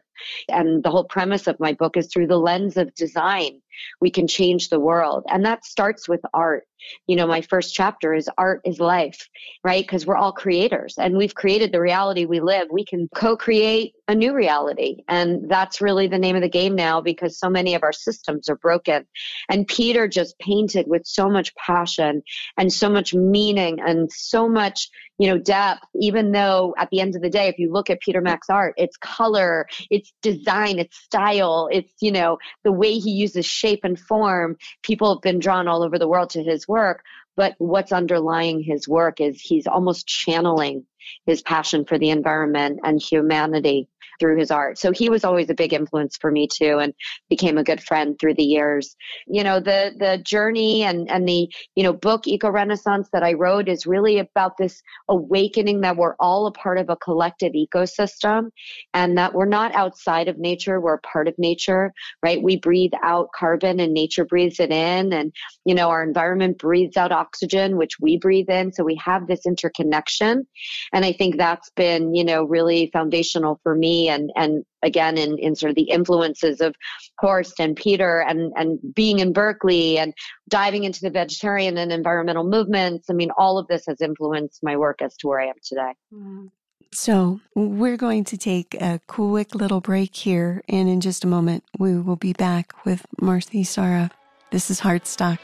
And 0.50 0.84
the 0.84 0.92
whole 0.92 1.04
premise 1.04 1.48
of 1.48 1.60
my 1.60 1.74
book 1.74 1.98
is 1.98 2.08
through 2.08 2.28
the 2.28 2.40
lens 2.40 2.78
of 2.78 2.94
design, 2.96 3.62
we 4.00 4.10
can 4.10 4.28
change 4.28 4.70
the 4.70 4.80
world. 4.80 5.26
And 5.30 5.46
that 5.46 5.66
starts 5.66 6.08
with 6.08 6.22
art. 6.34 6.66
You 7.08 7.16
know, 7.16 7.26
my 7.26 7.42
first 7.42 7.74
chapter 7.74 8.14
is 8.14 8.30
art 8.38 8.62
is 8.64 8.80
life, 8.80 9.28
right? 9.64 9.84
Because 9.84 10.06
we're 10.06 10.18
all 10.18 10.32
creators 10.32 10.96
and 10.98 11.18
we've 11.18 11.34
created 11.34 11.72
the 11.72 11.82
reality 11.82 12.26
we 12.26 12.40
live. 12.42 12.68
We 12.72 12.86
can 12.86 13.10
co 13.16 13.36
create 13.36 13.94
a 14.08 14.14
new 14.14 14.36
reality. 14.36 14.98
And 15.08 15.50
that's 15.50 15.82
really 15.82 16.08
the 16.08 16.20
name 16.20 16.36
of 16.36 16.44
the 16.44 16.50
game 16.50 16.76
now 16.76 17.02
because 17.02 17.40
so 17.40 17.50
many 17.50 17.74
of 17.74 17.82
our 17.82 17.94
systems 17.94 18.50
are 18.50 18.58
broken. 18.58 19.08
And 19.50 19.68
Peter 19.68 20.08
just 20.08 20.38
painted 20.38 20.86
with 20.88 21.08
so 21.08 21.28
much 21.28 21.56
passion 21.56 22.22
and 22.58 22.72
so 22.72 22.90
much 22.90 23.14
meaning 23.16 23.80
and 23.80 24.12
so 24.12 24.48
much 24.48 24.90
you 25.18 25.30
know, 25.30 25.38
depth, 25.38 25.86
even 25.96 26.32
though 26.32 26.76
at 26.78 26.90
the 26.90 27.00
end 27.00 27.16
of 27.16 27.22
the 27.22 27.30
day, 27.30 27.48
if 27.48 27.58
you 27.58 27.72
look 27.72 27.90
at 27.90 28.02
Peter 28.02 28.22
Max 28.22 28.50
art, 28.50 28.74
it's 28.78 28.98
color, 28.98 29.66
it's 29.90 30.05
design, 30.22 30.80
it's 30.80 30.98
style, 30.98 31.70
it's, 31.72 31.92
you 32.02 32.12
know, 32.12 32.38
the 32.64 32.72
way 32.72 32.98
he 32.98 33.12
uses 33.12 33.46
shape 33.46 33.82
and 33.84 34.00
form. 34.00 34.58
People 34.82 35.14
have 35.14 35.22
been 35.22 35.40
drawn 35.40 35.68
all 35.68 35.84
over 35.84 36.00
the 36.00 36.08
world 36.08 36.32
to 36.32 36.44
his 36.44 36.68
work. 36.68 37.04
But 37.36 37.56
what's 37.58 37.92
underlying 37.92 38.64
his 38.64 38.88
work 38.88 39.20
is 39.20 39.42
he's 39.42 39.68
almost 39.68 40.08
channeling 40.08 40.86
his 41.26 41.42
passion 41.42 41.86
for 41.86 41.98
the 41.98 42.10
environment 42.10 42.80
and 42.84 43.02
humanity 43.02 43.90
through 44.20 44.38
his 44.38 44.52
art. 44.52 44.78
So 44.78 44.92
he 44.92 45.10
was 45.10 45.24
always 45.24 45.50
a 45.50 45.54
big 45.54 45.74
influence 45.74 46.18
for 46.18 46.32
me 46.32 46.48
too 46.48 46.80
and 46.80 46.94
became 47.30 47.58
a 47.58 47.64
good 47.64 47.82
friend 47.82 48.18
through 48.20 48.36
the 48.36 48.44
years. 48.44 48.96
You 49.28 49.44
know, 49.44 49.60
the 49.60 49.94
the 49.98 50.18
journey 50.24 50.84
and 50.84 51.10
and 51.10 51.28
the, 51.28 51.50
you 51.76 51.84
know, 51.84 51.94
book 51.94 52.28
Eco 52.28 52.50
Renaissance 52.50 53.10
that 53.14 53.24
I 53.24 53.34
wrote 53.34 53.68
is 53.68 53.86
really 53.86 54.20
about 54.20 54.58
this 54.58 54.82
awakening 55.10 55.82
that 55.82 55.98
we're 55.98 56.16
all 56.20 56.48
a 56.48 56.52
part 56.52 56.78
of 56.78 56.90
a 56.90 56.96
collective 56.98 57.54
ecosystem 57.54 58.50
and 58.94 59.18
that 59.18 59.34
we're 59.34 59.46
not 59.46 59.74
outside 59.76 60.28
of 60.28 60.38
nature, 60.38 60.80
we're 60.80 61.00
part 61.00 61.28
of 61.28 61.36
nature, 61.38 61.94
right? 62.24 62.42
We 62.42 62.58
breathe 62.58 62.94
out 63.04 63.30
carbon 63.38 63.80
and 63.80 63.94
nature 63.94 64.26
breathes 64.26 64.60
it 64.60 64.72
in 64.72 65.14
and 65.14 65.34
you 65.66 65.76
know, 65.76 65.90
our 65.90 66.04
environment 66.04 66.58
breathes 66.58 66.98
out 66.98 67.12
oxygen 67.12 67.78
which 67.78 68.00
we 68.00 68.18
breathe 68.18 68.50
in, 68.50 68.72
so 68.72 68.84
we 68.84 68.96
have 69.04 69.28
this 69.28 69.46
interconnection. 69.46 70.46
And 70.94 71.06
I 71.06 71.12
think 71.12 71.38
that's 71.38 71.70
been, 71.72 72.14
you 72.14 72.24
know, 72.24 72.44
really 72.44 72.90
foundational 72.94 73.60
for 73.64 73.76
me 73.76 74.05
and 74.10 74.32
and 74.36 74.66
again 74.82 75.18
in, 75.18 75.38
in 75.38 75.56
sort 75.56 75.70
of 75.70 75.76
the 75.76 75.90
influences 75.90 76.62
of 76.62 76.76
Horst 77.18 77.60
and 77.60 77.76
Peter 77.76 78.20
and 78.22 78.54
and 78.56 78.80
being 78.94 79.20
in 79.20 79.34
Berkeley 79.34 79.98
and 79.98 80.14
diving 80.48 80.84
into 80.84 81.02
the 81.02 81.10
vegetarian 81.10 81.78
and 81.78 81.92
environmental 81.92 82.44
movements. 82.44 83.10
I 83.10 83.14
mean, 83.14 83.32
all 83.38 83.58
of 83.58 83.68
this 83.68 83.86
has 83.88 84.02
influenced 84.02 84.64
my 84.64 84.78
work 84.78 85.02
as 85.02 85.16
to 85.18 85.28
where 85.28 85.42
I 85.42 85.48
am 85.48 85.56
today. 85.64 85.94
Mm-hmm. 86.14 86.48
So, 86.92 87.42
we're 87.56 87.98
going 87.98 88.24
to 88.26 88.38
take 88.38 88.74
a 88.76 89.02
quick 89.06 89.54
little 89.54 89.82
break 89.82 90.16
here, 90.16 90.62
and 90.70 90.88
in 90.88 91.02
just 91.02 91.26
a 91.26 91.28
moment, 91.28 91.66
we 91.78 92.00
will 92.00 92.16
be 92.16 92.32
back 92.32 92.74
with 92.86 93.06
Marci 93.20 93.62
Zaroff. 93.62 94.12
This 94.52 94.72
is 94.72 94.80
Heartstock. 94.80 95.40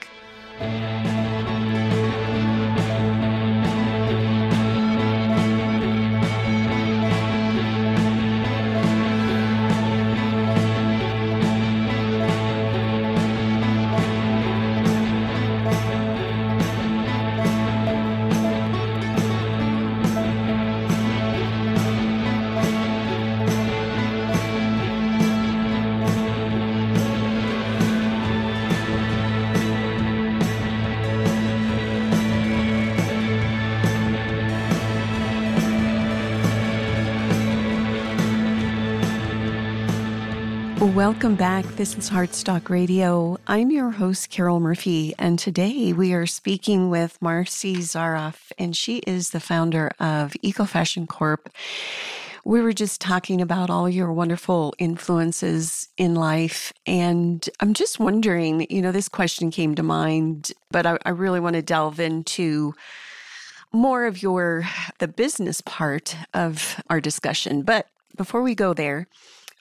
Welcome 40.82 41.36
back. 41.36 41.64
This 41.76 41.96
is 41.96 42.10
Heartstock 42.10 42.68
Radio. 42.68 43.38
I'm 43.46 43.70
your 43.70 43.92
host, 43.92 44.32
Carol 44.32 44.60
Murphy, 44.60 45.14
and 45.20 45.38
today 45.38 45.94
we 45.94 46.12
are 46.14 46.26
speaking 46.26 46.90
with 46.90 47.20
Marci 47.22 47.78
Zaroff, 47.78 48.52
and 48.58 48.76
she 48.76 48.98
is 49.06 49.30
the 49.30 49.40
founder 49.40 49.92
of 50.00 50.34
Eco 50.42 50.66
Fashion 50.66 51.06
Corp. 51.06 51.50
We 52.46 52.62
were 52.62 52.74
just 52.74 53.00
talking 53.00 53.42
about 53.42 53.70
all 53.70 53.88
your 53.88 54.12
wonderful 54.12 54.74
influences 54.80 55.88
in 55.98 56.16
life, 56.16 56.74
and 56.88 57.48
I'm 57.60 57.76
just 57.76 58.00
wondering 58.00 58.66
you 58.72 58.82
know, 58.82 58.92
this 58.92 59.08
question 59.08 59.52
came 59.52 59.76
to 59.76 59.84
mind, 59.84 60.52
but 60.72 60.88
I, 60.88 60.98
I 61.06 61.12
really 61.12 61.40
want 61.40 61.58
to 61.58 61.62
delve 61.62 62.00
into 62.00 62.74
more 63.72 64.08
of 64.08 64.24
your 64.24 64.68
the 64.98 65.08
business 65.08 65.62
part 65.62 66.18
of 66.34 66.82
our 66.90 67.00
discussion. 67.00 67.62
But 67.62 67.88
before 68.18 68.42
we 68.42 68.56
go 68.56 68.74
there, 68.74 69.08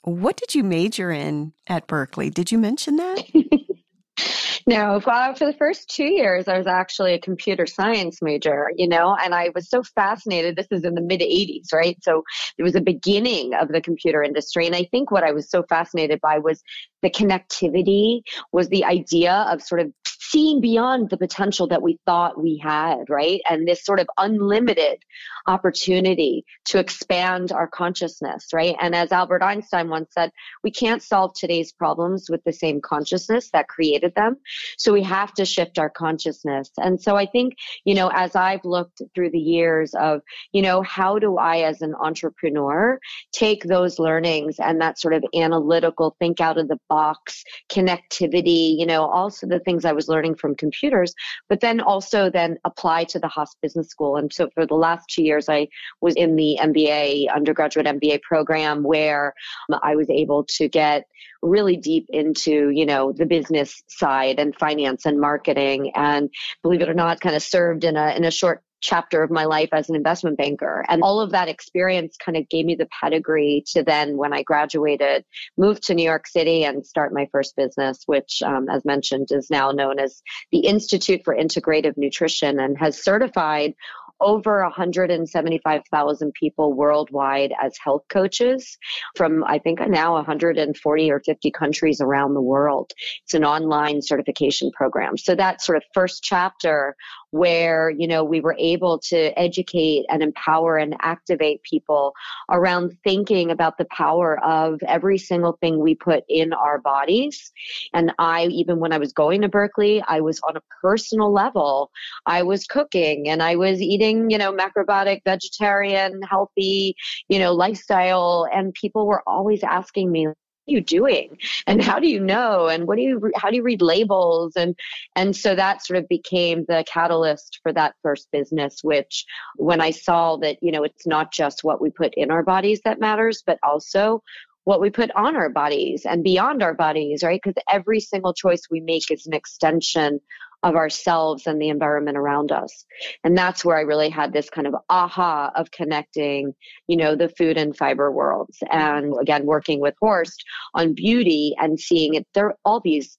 what 0.03 0.37
did 0.37 0.55
you 0.55 0.65
major 0.65 1.11
in 1.11 1.53
at 1.67 1.87
Berkeley? 1.87 2.31
Did 2.31 2.51
you 2.51 2.59
mention 2.59 2.97
that? 2.97 3.23
no, 4.67 5.01
well, 5.07 5.35
for 5.35 5.47
the 5.47 5.53
first 5.53 5.91
two 5.91 6.05
years, 6.05 6.49
I 6.49 6.57
was 6.57 6.67
actually 6.67 7.15
a 7.15 7.19
computer 7.19 7.67
science 7.67 8.23
major, 8.23 8.71
you 8.77 8.89
know, 8.89 9.17
and 9.23 9.35
I 9.35 9.51
was 9.55 9.69
so 9.69 9.83
fascinated. 9.83 10.57
This 10.57 10.69
is 10.71 10.85
in 10.85 10.95
the 10.95 11.01
mid 11.01 11.21
80s, 11.21 11.73
right? 11.73 11.97
So 12.03 12.23
it 12.57 12.63
was 12.63 12.73
the 12.73 12.81
beginning 12.81 13.53
of 13.55 13.69
the 13.69 13.81
computer 13.81 14.23
industry. 14.23 14.67
And 14.67 14.75
I 14.75 14.85
think 14.91 15.11
what 15.11 15.25
I 15.25 15.33
was 15.33 15.51
so 15.51 15.65
fascinated 15.69 16.21
by 16.21 16.39
was 16.39 16.63
the 17.03 17.11
connectivity, 17.11 18.23
was 18.53 18.69
the 18.69 18.85
idea 18.85 19.33
of 19.51 19.63
sort 19.63 19.81
of 19.81 19.93
seeing 20.31 20.61
beyond 20.61 21.11
the 21.11 21.17
potential 21.17 21.67
that 21.67 21.83
we 21.83 21.99
thought 22.07 22.41
we 22.41 22.57
had, 22.63 23.09
right? 23.09 23.41
And 23.49 23.67
this 23.67 23.85
sort 23.85 23.99
of 23.99 24.09
unlimited 24.17 25.03
opportunity 25.47 26.45
to 26.67 26.79
expand 26.79 27.51
our 27.51 27.67
consciousness, 27.67 28.47
right? 28.53 28.77
And 28.81 28.95
as 28.95 29.11
Albert 29.11 29.43
Einstein 29.43 29.89
once 29.89 30.11
said, 30.13 30.31
we 30.63 30.71
can't 30.71 31.03
solve 31.03 31.33
today's 31.35 31.73
problems 31.73 32.29
with 32.31 32.45
the 32.45 32.53
same 32.53 32.81
consciousness 32.81 33.51
that 33.53 33.67
created 33.67 34.15
them. 34.15 34.37
So 34.79 34.93
we 34.93 35.03
have 35.03 35.35
to 35.35 35.45
shift 35.45 35.79
our 35.79 35.91
consciousness. 35.91 36.71
And 36.79 37.01
so 37.01 37.17
I 37.17 37.27
think, 37.27 37.55
you 37.85 37.95
know, 37.95 38.09
as 38.13 38.37
I've 38.37 38.65
looked 38.65 39.03
through 39.15 39.31
the 39.31 39.39
years 39.39 39.95
of, 39.95 40.21
you 40.53 40.63
know, 40.63 40.83
how 40.83 41.19
do 41.19 41.39
I 41.39 41.63
as 41.63 41.83
an 41.83 41.95
entrepreneur 42.01 43.01
take 43.33 43.65
those 43.65 43.99
learnings 43.99 44.61
and 44.61 44.81
that 44.81 45.01
sort 45.01 45.15
of 45.15 45.25
analytical 45.35 46.15
think 46.21 46.41
out 46.41 46.59
of 46.59 46.69
the 46.69 46.79
box 46.89 47.43
connectivity, 47.69 48.79
you 48.79 48.87
know, 48.87 49.07
also 49.07 49.49
the 49.49 49.59
things 49.59 49.85
I 49.85 49.93
was 49.93 50.07
learning 50.07 50.20
learning 50.21 50.35
from 50.35 50.55
computers, 50.55 51.15
but 51.49 51.61
then 51.61 51.81
also 51.81 52.29
then 52.29 52.59
apply 52.65 53.05
to 53.05 53.19
the 53.19 53.29
Haas 53.29 53.57
Business 53.63 53.89
School. 53.89 54.17
And 54.17 54.31
so 54.31 54.51
for 54.55 54.67
the 54.67 54.75
last 54.75 55.09
two 55.09 55.23
years, 55.23 55.49
I 55.49 55.69
was 56.03 56.15
in 56.15 56.37
the 56.37 56.59
MBA, 56.61 57.33
undergraduate 57.35 57.87
MBA 57.87 58.21
program 58.21 58.83
where 58.83 59.33
um, 59.73 59.81
I 59.83 59.97
was 59.97 60.11
able 60.11 60.45
to 60.59 60.69
get 60.69 61.07
really 61.41 61.77
deep 61.77 62.05
into, 62.11 62.69
you 62.69 62.85
know, 62.85 63.13
the 63.13 63.25
business 63.25 63.83
side 63.89 64.39
and 64.39 64.55
finance 64.57 65.07
and 65.07 65.19
marketing. 65.19 65.93
And 65.95 66.29
believe 66.63 66.83
it 66.83 66.91
or 66.91 66.95
not, 66.95 67.21
kind 67.21 67.35
of 67.35 67.43
served 67.43 67.85
in 67.85 67.97
a, 67.97 68.15
in 68.15 68.25
a 68.25 68.31
short 68.31 68.63
chapter 68.81 69.23
of 69.23 69.31
my 69.31 69.45
life 69.45 69.69
as 69.73 69.89
an 69.89 69.97
investment 69.97 70.39
banker. 70.39 70.85
And 70.89 71.03
all 71.03 71.21
of 71.21 71.31
that 71.33 71.49
experience 71.49 72.17
kind 72.17 72.37
of 72.37 72.49
gave 72.49 72.67
me 72.67 72.75
the 72.75 72.89
pedigree 73.01 73.65
to 73.73 73.83
then, 73.83 74.17
when 74.17 74.33
I 74.33 74.43
graduated, 74.43 75.25
move 75.57 75.81
to 75.83 75.95
New 75.95 76.05
York 76.05 76.27
City 76.27 76.65
and 76.65 76.87
start 76.87 77.13
my 77.13 77.29
first 77.33 77.57
business, 77.57 78.03
which, 78.07 78.43
um, 78.43 78.69
as 78.69 78.85
mentioned, 78.85 79.29
is 79.31 79.51
now 79.51 79.71
known 79.71 79.99
as 79.99 80.23
the 80.51 80.61
Institute 80.61 81.23
for 81.25 81.35
Integrative 81.35 81.97
Nutrition 81.97 82.61
and 82.61 82.79
has 82.79 83.03
certified 83.03 83.75
over 84.21 84.63
175,000 84.63 86.33
people 86.35 86.73
worldwide 86.75 87.53
as 87.61 87.77
health 87.83 88.03
coaches 88.09 88.79
from, 89.17 89.45
I 89.45 89.59
think, 89.59 89.81
now 89.89 90.15
140 90.15 91.11
or 91.11 91.21
50 91.21 91.51
countries 91.51 92.01
around 92.01 92.35
the 92.35 92.43
world. 92.43 92.93
It's 93.25 93.35
an 93.35 93.45
online 93.45 94.03
certification 94.03 94.71
program. 94.73 95.17
So 95.17 95.35
that 95.35 95.63
sort 95.63 95.77
of 95.77 95.85
first 95.95 96.23
chapter 96.23 96.97
where, 97.31 97.91
you 97.91 98.07
know, 98.07 98.25
we 98.25 98.41
were 98.41 98.57
able 98.59 98.99
to 98.99 99.39
educate 99.39 100.05
and 100.09 100.23
empower 100.23 100.77
and 100.77 100.97
activate 101.01 101.63
people 101.63 102.13
around 102.51 102.97
thinking 103.05 103.51
about 103.51 103.79
the 103.79 103.87
power 103.87 104.43
of 104.45 104.81
every 104.87 105.19
single 105.19 105.57
thing 105.61 105.79
we 105.79 105.95
put 105.95 106.25
in 106.29 106.53
our 106.53 106.79
bodies. 106.79 107.53
And 107.95 108.13
I, 108.19 108.47
even 108.47 108.79
when 108.79 108.93
I 108.93 108.99
was 108.99 109.13
going 109.13 109.43
to 109.43 109.49
Berkeley, 109.49 110.03
I 110.07 110.21
was 110.21 110.41
on 110.49 110.57
a 110.57 110.63
personal 110.83 111.33
level, 111.33 111.91
I 112.27 112.43
was 112.43 112.67
cooking 112.67 113.29
and 113.29 113.43
I 113.43 113.57
was 113.57 113.81
eating, 113.81 114.31
you 114.31 114.39
know, 114.39 114.53
macrobiotic, 114.53 115.21
vegetarian, 115.25 116.21
healthy, 116.23 116.97
you 117.29 117.39
know, 117.39 117.53
lifestyle. 117.53 118.47
And 118.53 118.75
people 118.75 119.07
were 119.07 119.23
always 119.27 119.63
asking 119.63 120.11
me, 120.11 120.29
you 120.71 120.81
doing? 120.81 121.37
And 121.67 121.83
how 121.83 121.99
do 121.99 122.09
you 122.09 122.21
know? 122.21 122.69
And 122.69 122.87
what 122.87 122.97
do 122.97 123.03
you 123.03 123.31
how 123.37 123.51
do 123.51 123.57
you 123.57 123.63
read 123.63 123.83
labels? 123.83 124.55
And 124.57 124.75
and 125.17 125.35
so 125.35 125.55
that 125.55 125.85
sort 125.85 125.99
of 125.99 126.09
became 126.09 126.65
the 126.69 126.85
catalyst 126.87 127.61
for 127.63 127.73
that 127.73 127.95
first 128.03 128.29
business 128.33 128.81
which 128.83 129.25
when 129.57 129.81
i 129.81 129.91
saw 129.91 130.37
that 130.37 130.57
you 130.63 130.73
know 130.73 130.83
it's 130.83 131.07
not 131.07 131.33
just 131.33 131.65
what 131.65 131.81
we 131.81 131.91
put 131.91 132.15
in 132.15 132.31
our 132.31 132.43
bodies 132.43 132.81
that 132.85 133.01
matters 133.01 133.43
but 133.45 133.59
also 133.63 134.23
what 134.65 134.81
we 134.81 134.91
put 134.91 135.11
on 135.17 135.37
our 135.37 135.49
bodies 135.49 136.05
and 136.05 136.23
beyond 136.23 136.63
our 136.63 136.75
bodies 136.75 137.23
right? 137.23 137.41
Because 137.43 137.61
every 137.69 138.01
single 138.01 138.35
choice 138.35 138.63
we 138.71 138.81
make 138.81 139.11
is 139.11 139.27
an 139.27 139.35
extension 139.35 140.21
of 140.63 140.77
ourselves 140.77 141.47
and 141.47 141.61
the 141.61 141.69
environment 141.69 142.17
around 142.17 142.53
us. 142.53 142.85
And 143.25 143.37
that's 143.37 143.65
where 143.65 143.77
I 143.77 143.83
really 143.83 144.11
had 144.11 144.33
this 144.33 144.51
kind 144.51 144.67
of 144.67 144.75
aha 144.89 145.51
of 145.55 145.71
connecting, 145.71 146.55
you 146.87 146.97
know, 146.97 147.15
the 147.15 147.29
food 147.29 147.57
and 147.57 147.77
fiber 147.77 148.11
worlds. 148.11 148.59
And 148.71 149.15
again, 149.21 149.47
working 149.47 149.81
with 149.81 149.95
Horst 150.01 150.45
on 150.75 150.95
beauty 150.95 151.55
and 151.59 151.81
seeing 151.81 152.15
it, 152.15 152.27
there 152.35 152.55
all 152.65 152.81
these 152.81 153.17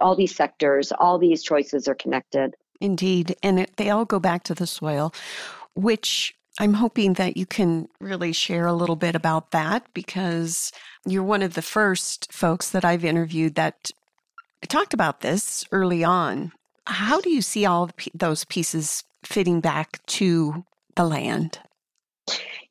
all 0.00 0.16
these 0.16 0.34
sectors, 0.34 0.92
all 0.92 1.18
these 1.18 1.42
choices 1.42 1.88
are 1.88 1.94
connected. 1.94 2.54
Indeed. 2.80 3.36
And 3.42 3.60
it, 3.60 3.76
they 3.76 3.90
all 3.90 4.04
go 4.04 4.18
back 4.18 4.44
to 4.44 4.54
the 4.54 4.66
soil, 4.66 5.12
which 5.74 6.34
I'm 6.58 6.74
hoping 6.74 7.14
that 7.14 7.36
you 7.36 7.44
can 7.44 7.88
really 8.00 8.32
share 8.32 8.66
a 8.66 8.72
little 8.72 8.96
bit 8.96 9.14
about 9.14 9.50
that 9.50 9.86
because 9.92 10.72
you're 11.04 11.22
one 11.22 11.42
of 11.42 11.54
the 11.54 11.62
first 11.62 12.32
folks 12.32 12.70
that 12.70 12.84
I've 12.84 13.04
interviewed 13.04 13.56
that 13.56 13.90
talked 14.68 14.94
about 14.94 15.20
this 15.20 15.64
early 15.72 16.04
on 16.04 16.52
how 16.86 17.20
do 17.20 17.30
you 17.30 17.42
see 17.42 17.66
all 17.66 17.90
those 18.12 18.44
pieces 18.44 19.04
fitting 19.22 19.60
back 19.60 20.04
to 20.06 20.64
the 20.96 21.04
land? 21.04 21.58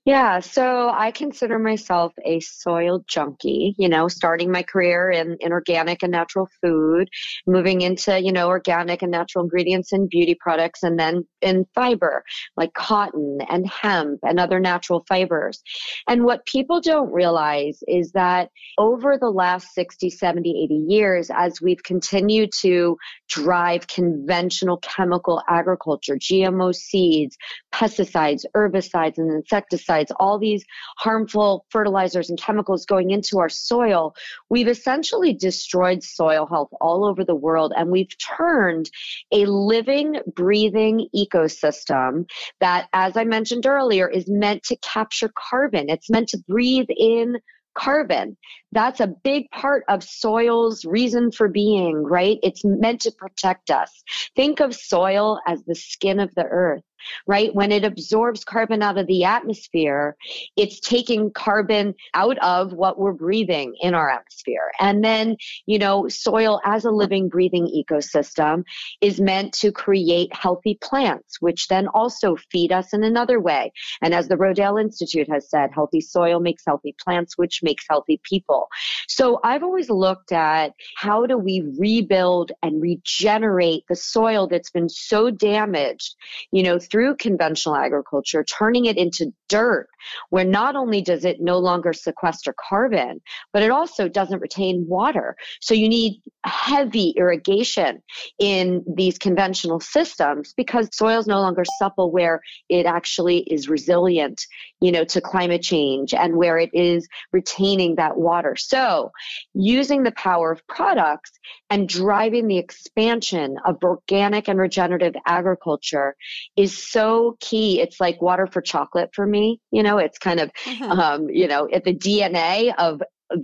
Yeah, 0.05 0.41
so 0.41 0.89
I 0.89 1.11
consider 1.11 1.57
myself 1.57 2.11
a 2.25 2.41
soil 2.41 3.05
junkie, 3.07 3.73
you 3.77 3.87
know, 3.87 4.09
starting 4.09 4.51
my 4.51 4.61
career 4.61 5.09
in, 5.09 5.37
in 5.39 5.53
organic 5.53 6.03
and 6.03 6.11
natural 6.11 6.49
food, 6.61 7.07
moving 7.47 7.79
into, 7.79 8.21
you 8.21 8.33
know, 8.33 8.49
organic 8.49 9.01
and 9.01 9.11
natural 9.11 9.45
ingredients 9.45 9.93
and 9.93 10.09
beauty 10.09 10.35
products, 10.37 10.83
and 10.83 10.99
then 10.99 11.25
in 11.41 11.65
fiber 11.73 12.21
like 12.57 12.73
cotton 12.73 13.37
and 13.49 13.65
hemp 13.65 14.19
and 14.23 14.41
other 14.41 14.59
natural 14.59 15.05
fibers. 15.07 15.63
And 16.05 16.25
what 16.25 16.45
people 16.45 16.81
don't 16.81 17.13
realize 17.13 17.79
is 17.87 18.11
that 18.11 18.49
over 18.77 19.17
the 19.17 19.31
last 19.31 19.73
60, 19.73 20.09
70, 20.09 20.63
80 20.65 20.85
years, 20.93 21.31
as 21.33 21.61
we've 21.61 21.81
continued 21.81 22.51
to 22.59 22.97
drive 23.29 23.87
conventional 23.87 24.77
chemical 24.77 25.41
agriculture, 25.47 26.17
GMO 26.17 26.75
seeds, 26.75 27.37
pesticides, 27.73 28.43
herbicides, 28.53 29.17
and 29.17 29.31
insecticides, 29.31 29.92
pesticides, 29.93 30.11
all 30.19 30.39
these 30.39 30.63
harmful 30.97 31.65
fertilizers 31.69 32.29
and 32.29 32.39
chemicals 32.39 32.85
going 32.85 33.11
into 33.11 33.39
our 33.39 33.49
soil, 33.49 34.15
we've 34.49 34.67
essentially 34.67 35.33
destroyed 35.33 36.03
soil 36.03 36.45
health 36.45 36.69
all 36.79 37.05
over 37.05 37.23
the 37.23 37.35
world. 37.35 37.73
And 37.75 37.89
we've 37.89 38.15
turned 38.17 38.89
a 39.31 39.45
living, 39.45 40.19
breathing 40.35 41.07
ecosystem 41.15 42.29
that, 42.59 42.87
as 42.93 43.17
I 43.17 43.23
mentioned 43.23 43.65
earlier, 43.65 44.07
is 44.07 44.27
meant 44.27 44.63
to 44.63 44.77
capture 44.77 45.31
carbon. 45.35 45.89
It's 45.89 46.09
meant 46.09 46.29
to 46.29 46.43
breathe 46.47 46.89
in 46.89 47.37
carbon. 47.75 48.37
That's 48.71 48.99
a 48.99 49.07
big 49.07 49.49
part 49.49 49.83
of 49.87 50.03
soil's 50.03 50.85
reason 50.85 51.31
for 51.31 51.47
being, 51.47 52.03
right? 52.03 52.37
It's 52.43 52.63
meant 52.63 53.01
to 53.01 53.11
protect 53.11 53.71
us. 53.71 54.03
Think 54.35 54.59
of 54.59 54.75
soil 54.75 55.39
as 55.47 55.63
the 55.63 55.73
skin 55.73 56.19
of 56.19 56.33
the 56.35 56.45
earth 56.45 56.83
right? 57.27 57.53
When 57.53 57.71
it 57.71 57.83
absorbs 57.83 58.43
carbon 58.43 58.81
out 58.81 58.97
of 58.97 59.07
the 59.07 59.23
atmosphere, 59.23 60.15
it's 60.55 60.79
taking 60.79 61.31
carbon 61.31 61.95
out 62.13 62.37
of 62.39 62.73
what 62.73 62.99
we're 62.99 63.13
breathing 63.13 63.75
in 63.81 63.93
our 63.93 64.09
atmosphere. 64.09 64.71
And 64.79 65.03
then, 65.03 65.37
you 65.65 65.79
know, 65.79 66.07
soil 66.07 66.59
as 66.65 66.85
a 66.85 66.91
living, 66.91 67.29
breathing 67.29 67.67
ecosystem 67.67 68.63
is 69.01 69.19
meant 69.19 69.53
to 69.53 69.71
create 69.71 70.33
healthy 70.33 70.77
plants, 70.81 71.41
which 71.41 71.67
then 71.67 71.87
also 71.87 72.35
feed 72.51 72.71
us 72.71 72.93
in 72.93 73.03
another 73.03 73.39
way. 73.39 73.71
And 74.01 74.13
as 74.13 74.27
the 74.27 74.35
Rodale 74.35 74.81
Institute 74.81 75.29
has 75.29 75.49
said, 75.49 75.71
healthy 75.73 76.01
soil 76.01 76.39
makes 76.39 76.63
healthy 76.65 76.95
plants, 77.03 77.37
which 77.37 77.61
makes 77.63 77.85
healthy 77.89 78.21
people. 78.23 78.67
So 79.07 79.39
I've 79.43 79.63
always 79.63 79.89
looked 79.89 80.31
at 80.31 80.73
how 80.95 81.25
do 81.25 81.37
we 81.37 81.63
rebuild 81.77 82.51
and 82.61 82.81
regenerate 82.81 83.83
the 83.89 83.95
soil 83.95 84.47
that's 84.47 84.71
been 84.71 84.89
so 84.89 85.29
damaged, 85.29 86.15
you 86.51 86.63
know, 86.63 86.77
through 86.93 87.15
conventional 87.15 87.75
agriculture, 87.75 88.43
turning 88.43 88.85
it 88.85 88.97
into 88.97 89.33
dirt, 89.49 89.87
where 90.29 90.45
not 90.45 90.75
only 90.75 91.01
does 91.01 91.25
it 91.25 91.41
no 91.41 91.57
longer 91.57 91.91
sequester 91.91 92.53
carbon, 92.69 93.19
but 93.51 93.63
it 93.63 93.71
also 93.71 94.07
doesn't 94.07 94.41
retain 94.41 94.85
water. 94.87 95.35
So 95.59 95.73
you 95.73 95.89
need 95.89 96.21
heavy 96.45 97.15
irrigation 97.17 98.03
in 98.37 98.83
these 98.95 99.17
conventional 99.17 99.79
systems 99.79 100.53
because 100.55 100.87
soil 100.95 101.19
is 101.19 101.25
no 101.25 101.41
longer 101.41 101.63
supple 101.65 102.11
where 102.11 102.41
it 102.69 102.85
actually 102.85 103.39
is 103.39 103.67
resilient, 103.67 104.45
you 104.79 104.91
know, 104.91 105.03
to 105.05 105.19
climate 105.19 105.63
change 105.63 106.13
and 106.13 106.35
where 106.35 106.59
it 106.59 106.69
is 106.73 107.07
retaining 107.31 107.95
that 107.95 108.17
water. 108.17 108.55
So 108.55 109.11
using 109.55 110.03
the 110.03 110.11
power 110.11 110.51
of 110.51 110.61
products 110.67 111.31
and 111.71 111.89
driving 111.89 112.47
the 112.47 112.59
expansion 112.59 113.57
of 113.65 113.77
organic 113.83 114.47
and 114.47 114.59
regenerative 114.59 115.15
agriculture 115.25 116.15
is 116.55 116.77
so 116.85 117.37
key. 117.39 117.81
It's 117.81 117.99
like 117.99 118.21
water 118.21 118.47
for 118.47 118.61
chocolate 118.61 119.11
for 119.13 119.25
me. 119.25 119.59
You 119.71 119.83
know, 119.83 119.97
it's 119.97 120.17
kind 120.17 120.39
of, 120.39 120.51
mm-hmm. 120.65 120.91
um, 120.91 121.29
you 121.29 121.47
know, 121.47 121.67
at 121.71 121.83
the 121.83 121.93
DNA 121.93 122.73
of 122.77 123.01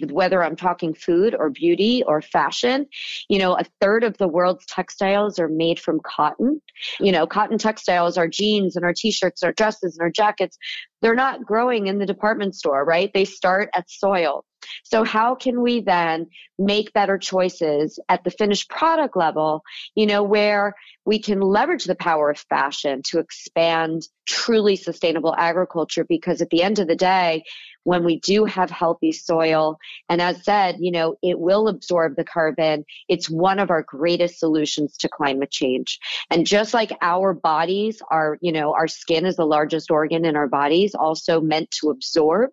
whether 0.10 0.44
I'm 0.44 0.56
talking 0.56 0.94
food 0.94 1.36
or 1.38 1.50
beauty 1.50 2.04
or 2.06 2.22
fashion, 2.22 2.88
you 3.28 3.40
know, 3.40 3.58
a 3.58 3.64
third 3.82 4.04
of 4.04 4.18
the 4.18 4.28
world's 4.28 4.66
textiles 4.66 5.40
are 5.40 5.48
made 5.48 5.80
from 5.80 6.00
cotton. 6.04 6.62
You 7.00 7.12
know, 7.12 7.28
cotton 7.28 7.58
textiles, 7.58 8.18
our 8.18 8.28
jeans 8.28 8.76
and 8.76 8.86
our 8.86 8.94
t-shirts, 8.94 9.44
our 9.44 9.54
dresses 9.54 9.98
and 9.98 10.04
our 10.04 10.12
jackets, 10.12 10.58
they're 11.02 11.16
not 11.16 11.46
growing 11.46 11.88
in 11.88 12.00
the 12.00 12.06
department 12.06 12.56
store, 12.56 12.84
right? 12.84 13.12
They 13.14 13.26
start 13.26 13.70
at 13.74 13.90
soil. 13.90 14.46
So 14.84 15.04
how 15.04 15.36
can 15.36 15.62
we 15.62 15.82
then 15.82 16.28
make 16.58 16.94
better 16.94 17.18
choices 17.18 18.00
at 18.10 18.24
the 18.24 18.32
finished 18.32 18.70
product 18.70 19.16
level, 19.16 19.64
you 19.96 20.06
know, 20.06 20.24
where 20.24 20.74
we 21.06 21.20
can 21.20 21.40
leverage 21.40 21.86
the 21.86 21.96
power 21.96 22.30
of 22.30 22.40
fashion 22.50 23.02
to 23.06 23.20
expand 23.20 24.04
truly 24.26 24.76
sustainable 24.76 25.34
agriculture? 25.38 26.04
Because 26.04 26.42
at 26.42 26.50
the 26.50 26.62
end 26.62 26.80
of 26.80 26.88
the 26.88 26.96
day, 26.96 27.44
when 27.84 28.04
we 28.04 28.20
do 28.20 28.46
have 28.46 28.70
healthy 28.70 29.12
soil, 29.12 29.78
and 30.10 30.22
as 30.22 30.44
said, 30.44 30.78
you 30.80 30.92
know, 30.92 31.16
it 31.24 31.40
will 31.40 31.68
absorb 31.68 32.16
the 32.16 32.24
carbon. 32.24 32.86
It's 33.08 33.30
one 33.30 33.60
of 33.60 33.72
our 33.72 33.84
greatest 33.84 34.40
solutions 34.40 34.98
to 34.98 35.10
climate 35.10 35.52
change. 35.52 36.00
And 36.30 36.46
just 36.46 36.74
like 36.74 36.92
our 37.02 37.34
bodies 37.34 38.02
are, 38.12 38.38
you 38.42 38.52
know, 38.52 38.74
our 38.74 38.88
skin 38.88 39.26
is 39.26 39.36
the 39.36 39.46
largest 39.46 39.92
organ 39.92 40.26
in 40.26 40.36
our 40.36 40.48
bodies, 40.48 40.94
also 40.96 41.42
meant 41.42 41.72
to 41.80 41.90
absorb. 41.90 42.52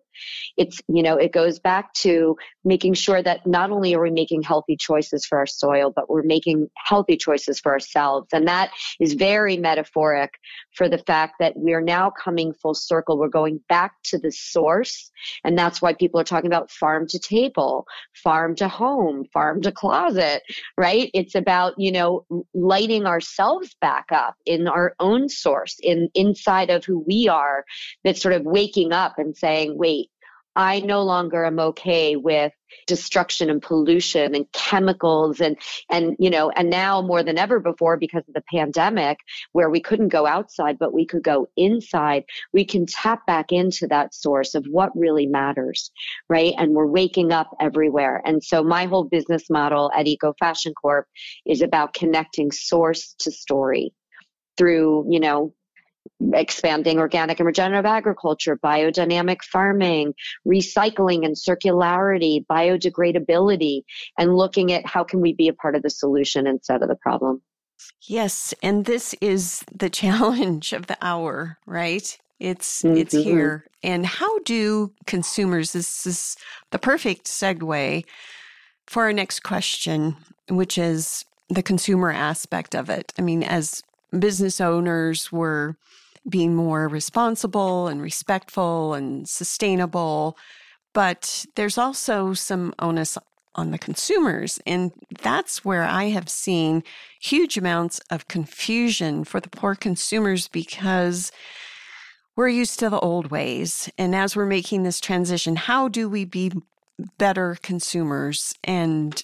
It's, 0.57 0.81
you 0.87 1.03
know, 1.03 1.17
it 1.17 1.31
goes 1.31 1.59
back 1.59 1.93
to 1.95 2.37
making 2.65 2.95
sure 2.95 3.21
that 3.21 3.45
not 3.45 3.69
only 3.69 3.93
are 3.93 4.01
we 4.01 4.09
making 4.09 4.41
healthy 4.41 4.75
choices 4.75 5.25
for 5.25 5.37
our 5.37 5.45
soil, 5.45 5.93
but 5.95 6.09
we're 6.09 6.23
making 6.23 6.69
healthy 6.75 7.17
choices 7.17 7.59
for 7.59 7.71
ourselves. 7.71 8.29
And 8.33 8.47
that 8.47 8.71
is 8.99 9.13
very 9.13 9.57
metaphoric 9.57 10.33
for 10.77 10.87
the 10.87 10.99
fact 10.99 11.35
that 11.39 11.57
we 11.57 11.73
are 11.73 11.81
now 11.81 12.11
coming 12.11 12.53
full 12.53 12.75
circle. 12.75 13.17
We're 13.17 13.29
going 13.29 13.59
back 13.67 13.93
to 14.05 14.19
the 14.19 14.31
source. 14.31 15.11
And 15.43 15.57
that's 15.57 15.81
why 15.81 15.93
people 15.93 16.19
are 16.19 16.23
talking 16.23 16.47
about 16.47 16.69
farm 16.69 17.07
to 17.07 17.19
table, 17.19 17.87
farm 18.13 18.55
to 18.57 18.67
home, 18.67 19.25
farm 19.33 19.61
to 19.63 19.71
closet, 19.71 20.43
right? 20.77 21.09
It's 21.13 21.33
about, 21.33 21.73
you 21.77 21.91
know, 21.91 22.25
lighting 22.53 23.07
ourselves 23.07 23.75
back 23.81 24.05
up 24.11 24.35
in 24.45 24.67
our 24.67 24.93
own 24.99 25.27
source, 25.29 25.77
in 25.81 26.09
inside 26.13 26.69
of 26.69 26.85
who 26.85 26.99
we 27.07 27.27
are, 27.27 27.65
that's 28.03 28.21
sort 28.21 28.35
of 28.35 28.43
waking 28.43 28.93
up 28.93 29.17
and 29.17 29.35
saying, 29.35 29.77
wait, 29.77 30.11
I 30.57 30.81
no 30.81 31.03
longer 31.03 31.45
am 31.45 31.59
okay 31.59 32.17
with 32.17 32.51
destruction 32.87 33.49
and 33.49 33.61
pollution 33.61 34.35
and 34.35 34.45
chemicals 34.51 35.39
and 35.39 35.57
and 35.89 36.17
you 36.19 36.29
know 36.29 36.49
and 36.49 36.69
now 36.69 37.01
more 37.01 37.23
than 37.23 37.37
ever 37.37 37.61
before 37.61 37.95
because 37.95 38.23
of 38.27 38.33
the 38.33 38.43
pandemic 38.51 39.19
where 39.53 39.69
we 39.69 39.79
couldn't 39.79 40.09
go 40.09 40.25
outside 40.25 40.77
but 40.77 40.93
we 40.93 41.05
could 41.05 41.23
go 41.23 41.47
inside 41.55 42.25
we 42.51 42.65
can 42.65 42.85
tap 42.85 43.25
back 43.25 43.53
into 43.53 43.87
that 43.87 44.13
source 44.13 44.53
of 44.53 44.65
what 44.69 44.91
really 44.97 45.27
matters 45.27 45.91
right? 46.29 46.53
And 46.57 46.73
we're 46.73 46.87
waking 46.87 47.31
up 47.31 47.55
everywhere. 47.59 48.21
And 48.25 48.43
so 48.43 48.63
my 48.63 48.85
whole 48.85 49.03
business 49.03 49.49
model 49.49 49.91
at 49.95 50.07
eco 50.07 50.33
fashion 50.39 50.73
corp 50.73 51.07
is 51.45 51.61
about 51.61 51.93
connecting 51.93 52.51
source 52.51 53.15
to 53.19 53.31
story 53.31 53.93
through 54.57 55.05
you 55.09 55.19
know 55.19 55.53
expanding 56.33 56.99
organic 56.99 57.39
and 57.39 57.47
regenerative 57.47 57.85
agriculture, 57.85 58.57
biodynamic 58.57 59.43
farming, 59.43 60.13
recycling 60.47 61.25
and 61.25 61.35
circularity, 61.35 62.45
biodegradability, 62.45 63.83
and 64.17 64.35
looking 64.35 64.71
at 64.71 64.85
how 64.85 65.03
can 65.03 65.21
we 65.21 65.33
be 65.33 65.47
a 65.47 65.53
part 65.53 65.75
of 65.75 65.83
the 65.83 65.89
solution 65.89 66.47
instead 66.47 66.81
of 66.81 66.89
the 66.89 66.95
problem. 66.95 67.41
Yes, 68.01 68.53
and 68.63 68.85
this 68.85 69.13
is 69.21 69.63
the 69.73 69.89
challenge 70.01 70.73
of 70.73 70.87
the 70.87 70.97
hour, 71.01 71.57
right? 71.65 72.17
It's 72.39 72.83
mm-hmm. 72.83 72.97
it's 72.97 73.13
here. 73.13 73.65
And 73.83 74.05
how 74.05 74.39
do 74.39 74.91
consumers 75.05 75.73
this 75.73 76.05
is 76.05 76.35
the 76.71 76.79
perfect 76.79 77.25
segue 77.25 78.05
for 78.85 79.03
our 79.03 79.13
next 79.13 79.41
question, 79.43 80.15
which 80.49 80.77
is 80.77 81.25
the 81.49 81.63
consumer 81.63 82.11
aspect 82.11 82.75
of 82.75 82.89
it. 82.89 83.13
I 83.17 83.21
mean, 83.21 83.43
as 83.43 83.83
business 84.17 84.59
owners 84.59 85.31
were 85.31 85.77
being 86.29 86.55
more 86.55 86.87
responsible 86.87 87.87
and 87.87 88.01
respectful 88.01 88.93
and 88.93 89.27
sustainable. 89.27 90.37
But 90.93 91.45
there's 91.55 91.77
also 91.77 92.33
some 92.33 92.73
onus 92.79 93.17
on 93.57 93.71
the 93.71 93.77
consumers. 93.77 94.59
And 94.65 94.91
that's 95.21 95.65
where 95.65 95.83
I 95.83 96.05
have 96.05 96.29
seen 96.29 96.83
huge 97.19 97.57
amounts 97.57 97.99
of 98.11 98.27
confusion 98.27 99.23
for 99.23 99.39
the 99.39 99.49
poor 99.49 99.75
consumers 99.75 100.47
because 100.47 101.31
we're 102.35 102.49
used 102.49 102.79
to 102.79 102.89
the 102.89 102.99
old 102.99 103.31
ways. 103.31 103.89
And 103.97 104.15
as 104.15 104.35
we're 104.35 104.45
making 104.45 104.83
this 104.83 104.99
transition, 104.99 105.55
how 105.55 105.87
do 105.87 106.07
we 106.07 106.23
be 106.23 106.51
better 107.17 107.57
consumers? 107.63 108.53
And 108.63 109.23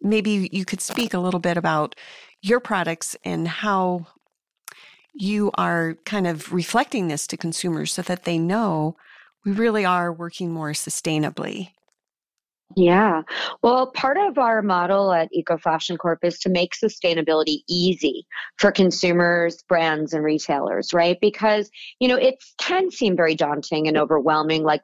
maybe 0.00 0.48
you 0.52 0.64
could 0.64 0.80
speak 0.80 1.12
a 1.12 1.18
little 1.18 1.40
bit 1.40 1.56
about 1.56 1.96
your 2.40 2.60
products 2.60 3.16
and 3.24 3.46
how 3.48 4.06
you 5.14 5.50
are 5.54 5.94
kind 6.04 6.26
of 6.26 6.52
reflecting 6.52 7.08
this 7.08 7.26
to 7.28 7.36
consumers 7.36 7.92
so 7.92 8.02
that 8.02 8.24
they 8.24 8.38
know 8.38 8.96
we 9.44 9.52
really 9.52 9.84
are 9.84 10.12
working 10.12 10.52
more 10.52 10.72
sustainably. 10.72 11.70
Yeah. 12.76 13.22
Well, 13.62 13.88
part 13.88 14.16
of 14.16 14.38
our 14.38 14.62
model 14.62 15.12
at 15.12 15.28
Eco 15.32 15.58
Fashion 15.58 15.96
Corp 15.96 16.20
is 16.24 16.38
to 16.40 16.48
make 16.48 16.72
sustainability 16.74 17.62
easy 17.68 18.26
for 18.56 18.72
consumers, 18.72 19.62
brands, 19.68 20.12
and 20.14 20.24
retailers, 20.24 20.94
right? 20.94 21.18
Because, 21.20 21.70
you 21.98 22.08
know, 22.08 22.16
it 22.16 22.42
can 22.58 22.90
seem 22.90 23.16
very 23.16 23.34
daunting 23.34 23.88
and 23.88 23.98
overwhelming. 23.98 24.62
Like, 24.62 24.82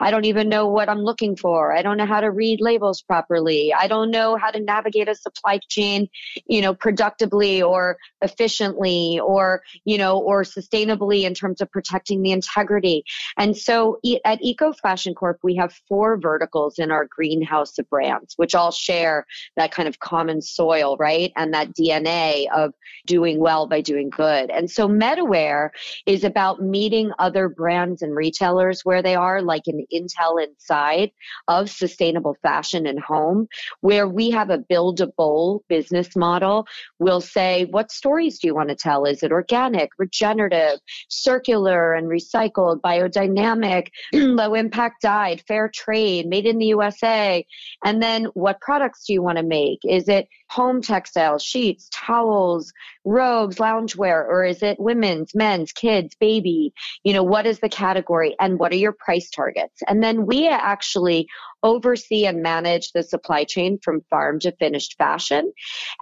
I 0.00 0.10
don't 0.10 0.24
even 0.24 0.48
know 0.48 0.66
what 0.66 0.88
I'm 0.88 1.00
looking 1.02 1.36
for. 1.36 1.76
I 1.76 1.82
don't 1.82 1.96
know 1.96 2.06
how 2.06 2.20
to 2.20 2.30
read 2.30 2.60
labels 2.60 3.02
properly. 3.02 3.72
I 3.72 3.86
don't 3.86 4.10
know 4.10 4.36
how 4.36 4.50
to 4.50 4.60
navigate 4.60 5.08
a 5.08 5.14
supply 5.14 5.60
chain, 5.68 6.08
you 6.46 6.62
know, 6.62 6.74
productively 6.74 7.62
or 7.62 7.98
efficiently 8.22 9.20
or, 9.22 9.62
you 9.84 9.98
know, 9.98 10.18
or 10.18 10.42
sustainably 10.42 11.22
in 11.22 11.34
terms 11.34 11.60
of 11.60 11.70
protecting 11.70 12.22
the 12.22 12.32
integrity. 12.32 13.04
And 13.36 13.56
so 13.56 14.00
at 14.24 14.42
Eco 14.42 14.72
Fashion 14.72 15.14
Corp, 15.14 15.38
we 15.42 15.56
have 15.56 15.72
four 15.88 16.18
verticals 16.18 16.78
in 16.78 16.90
our 16.90 17.06
greenhouse 17.20 17.78
of 17.78 17.86
brands, 17.90 18.32
which 18.38 18.54
all 18.54 18.70
share 18.70 19.26
that 19.54 19.72
kind 19.72 19.86
of 19.86 19.98
common 19.98 20.40
soil, 20.40 20.96
right? 20.96 21.32
And 21.36 21.52
that 21.52 21.74
DNA 21.74 22.46
of 22.50 22.72
doing 23.04 23.38
well 23.38 23.66
by 23.66 23.82
doing 23.82 24.08
good. 24.08 24.48
And 24.48 24.70
so 24.70 24.88
MetaWear 24.88 25.68
is 26.06 26.24
about 26.24 26.62
meeting 26.62 27.12
other 27.18 27.50
brands 27.50 28.00
and 28.00 28.16
retailers 28.16 28.86
where 28.86 29.02
they 29.02 29.14
are, 29.14 29.42
like 29.42 29.64
an 29.66 29.84
Intel 29.92 30.42
inside 30.42 31.10
of 31.46 31.68
sustainable 31.68 32.38
fashion 32.42 32.86
and 32.86 32.98
home, 32.98 33.48
where 33.82 34.08
we 34.08 34.30
have 34.30 34.48
a 34.48 34.58
buildable 34.58 35.60
business 35.68 36.16
model. 36.16 36.66
We'll 36.98 37.20
say, 37.20 37.66
what 37.66 37.92
stories 37.92 38.38
do 38.38 38.46
you 38.46 38.54
want 38.54 38.70
to 38.70 38.74
tell? 38.74 39.04
Is 39.04 39.22
it 39.22 39.30
organic, 39.30 39.90
regenerative, 39.98 40.80
circular 41.08 41.92
and 41.92 42.06
recycled, 42.06 42.80
biodynamic, 42.80 43.88
low 44.14 44.54
impact 44.54 45.02
dyed, 45.02 45.42
fair 45.46 45.68
trade, 45.68 46.26
made 46.26 46.46
in 46.46 46.56
the 46.56 46.68
USA? 47.02 47.46
And 47.84 48.02
then 48.02 48.24
what 48.34 48.60
products 48.60 49.06
do 49.06 49.12
you 49.12 49.22
want 49.22 49.38
to 49.38 49.44
make? 49.44 49.80
Is 49.84 50.08
it 50.08 50.28
home 50.48 50.82
textiles, 50.82 51.42
sheets, 51.42 51.88
towels, 51.92 52.72
robes, 53.04 53.56
loungewear, 53.56 54.26
or 54.26 54.44
is 54.44 54.62
it 54.62 54.78
women's, 54.78 55.34
men's, 55.34 55.72
kids, 55.72 56.14
baby? 56.20 56.72
You 57.04 57.12
know, 57.12 57.22
what 57.22 57.46
is 57.46 57.60
the 57.60 57.68
category 57.68 58.36
and 58.38 58.58
what 58.58 58.72
are 58.72 58.76
your 58.76 58.92
price 58.92 59.30
targets? 59.30 59.82
And 59.86 60.02
then 60.02 60.26
we 60.26 60.48
actually 60.48 61.28
oversee 61.62 62.26
and 62.26 62.42
manage 62.42 62.92
the 62.92 63.02
supply 63.02 63.44
chain 63.44 63.78
from 63.82 64.00
farm 64.10 64.40
to 64.40 64.52
finished 64.52 64.96
fashion. 64.96 65.52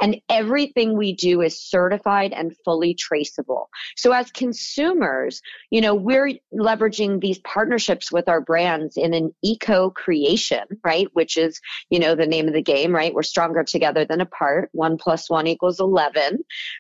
And 0.00 0.20
everything 0.28 0.96
we 0.96 1.12
do 1.12 1.40
is 1.42 1.60
certified 1.60 2.32
and 2.32 2.56
fully 2.64 2.94
traceable. 2.94 3.68
So 3.96 4.12
as 4.12 4.30
consumers, 4.30 5.42
you 5.70 5.80
know, 5.80 5.94
we're 5.94 6.34
leveraging 6.54 7.20
these 7.20 7.38
partnerships 7.40 8.12
with 8.12 8.28
our 8.28 8.40
brands 8.40 8.96
in 8.96 9.14
an 9.14 9.34
eco 9.42 9.90
creation, 9.90 10.64
right? 10.84 11.08
Which 11.12 11.36
is, 11.36 11.60
you 11.90 11.98
know, 11.98 12.14
the 12.14 12.26
name 12.26 12.46
of 12.46 12.54
the 12.54 12.62
game, 12.62 12.94
right? 12.94 13.14
We're 13.14 13.22
stronger 13.22 13.64
together 13.64 14.04
than 14.04 14.20
apart. 14.20 14.70
One 14.72 14.96
plus 14.96 15.28
one 15.28 15.46
equals 15.46 15.80
11, 15.80 16.38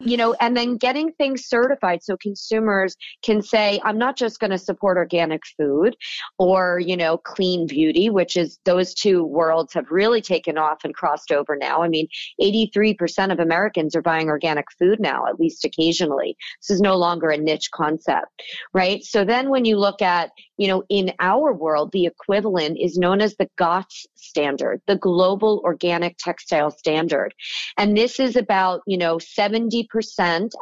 you 0.08 0.16
know, 0.16 0.34
and 0.40 0.56
then 0.56 0.76
getting 0.76 1.12
things 1.12 1.46
certified 1.46 2.02
so 2.02 2.16
consumers 2.16 2.96
can 3.22 3.42
say, 3.42 3.78
I'm 3.84 3.98
not 3.98 4.16
just 4.16 4.40
going 4.40 4.50
to 4.50 4.58
support 4.58 4.96
organic 4.96 5.42
food 5.58 5.96
or, 6.38 6.80
you 6.80 6.96
know, 6.96 7.18
clean 7.18 7.66
beauty, 7.66 8.08
which 8.08 8.36
is 8.36 8.58
those 8.64 8.94
two 8.94 9.22
worlds 9.24 9.74
have 9.74 9.90
really 9.90 10.22
taken 10.22 10.56
off 10.56 10.78
and 10.84 10.94
crossed 10.94 11.30
over 11.30 11.56
now. 11.56 11.82
I 11.82 11.88
mean, 11.88 12.08
83% 12.40 13.32
of 13.32 13.38
Americans 13.38 13.94
are 13.94 14.02
buying 14.02 14.28
organic 14.28 14.66
food 14.78 14.98
now, 14.98 15.26
at 15.26 15.38
least 15.38 15.64
occasionally. 15.64 16.36
This 16.62 16.76
is 16.76 16.80
no 16.80 16.96
longer 16.96 17.28
a 17.28 17.36
niche 17.36 17.70
concept, 17.70 18.42
right? 18.72 19.04
So 19.04 19.24
then 19.24 19.50
when 19.50 19.66
you 19.66 19.76
look 19.76 20.00
at, 20.00 20.30
you 20.56 20.68
know, 20.68 20.84
in 20.88 21.12
our 21.20 21.52
world, 21.52 21.92
the 21.92 22.06
equivalent 22.06 22.78
is 22.80 22.96
known 22.96 23.20
as 23.20 23.36
the 23.36 23.48
GOTS 23.56 24.06
standard, 24.14 24.80
the 24.86 24.96
Global 24.96 25.60
Organic 25.64 26.16
Textile 26.18 26.70
Standard. 26.70 27.34
And 27.76 27.96
this 27.96 28.18
is 28.18 28.36
about, 28.36 28.80
you 28.86 28.96
know, 28.96 29.18
70% 29.18 29.97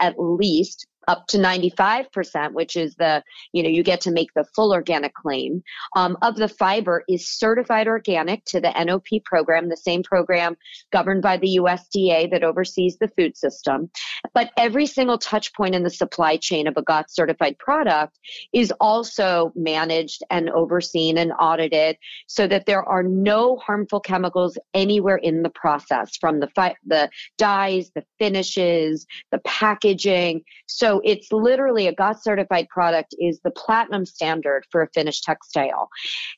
at 0.00 0.14
least 0.18 0.86
up 1.06 1.26
to 1.28 1.38
95%, 1.38 2.52
which 2.52 2.76
is 2.76 2.94
the, 2.96 3.22
you 3.52 3.62
know, 3.62 3.68
you 3.68 3.82
get 3.82 4.00
to 4.02 4.10
make 4.10 4.32
the 4.34 4.44
full 4.54 4.72
organic 4.72 5.14
claim, 5.14 5.62
um, 5.94 6.16
of 6.22 6.36
the 6.36 6.48
fiber 6.48 7.04
is 7.08 7.28
certified 7.28 7.86
organic 7.86 8.44
to 8.46 8.60
the 8.60 8.72
NOP 8.84 9.24
program, 9.24 9.68
the 9.68 9.76
same 9.76 10.02
program 10.02 10.56
governed 10.92 11.22
by 11.22 11.36
the 11.36 11.58
USDA 11.60 12.30
that 12.30 12.42
oversees 12.42 12.98
the 12.98 13.08
food 13.08 13.36
system. 13.36 13.90
But 14.34 14.50
every 14.56 14.86
single 14.86 15.18
touch 15.18 15.54
point 15.54 15.74
in 15.74 15.82
the 15.82 15.90
supply 15.90 16.36
chain 16.36 16.66
of 16.66 16.76
a 16.76 16.82
GOTS 16.82 17.14
certified 17.14 17.58
product 17.58 18.18
is 18.52 18.72
also 18.80 19.52
managed 19.54 20.22
and 20.30 20.50
overseen 20.50 21.18
and 21.18 21.32
audited 21.38 21.96
so 22.26 22.46
that 22.46 22.66
there 22.66 22.82
are 22.82 23.02
no 23.02 23.56
harmful 23.56 24.00
chemicals 24.00 24.58
anywhere 24.74 25.16
in 25.16 25.42
the 25.42 25.50
process 25.50 26.16
from 26.16 26.40
the, 26.40 26.48
fi- 26.48 26.76
the 26.86 27.08
dyes, 27.38 27.90
the 27.94 28.04
finishes, 28.18 29.06
the 29.30 29.38
packaging. 29.38 30.42
So 30.66 30.95
it's 31.04 31.30
literally 31.32 31.86
a 31.86 31.94
GOTS 31.94 32.24
certified 32.24 32.68
product 32.68 33.14
is 33.18 33.40
the 33.40 33.50
platinum 33.50 34.04
standard 34.06 34.64
for 34.70 34.82
a 34.82 34.88
finished 34.94 35.24
textile. 35.24 35.88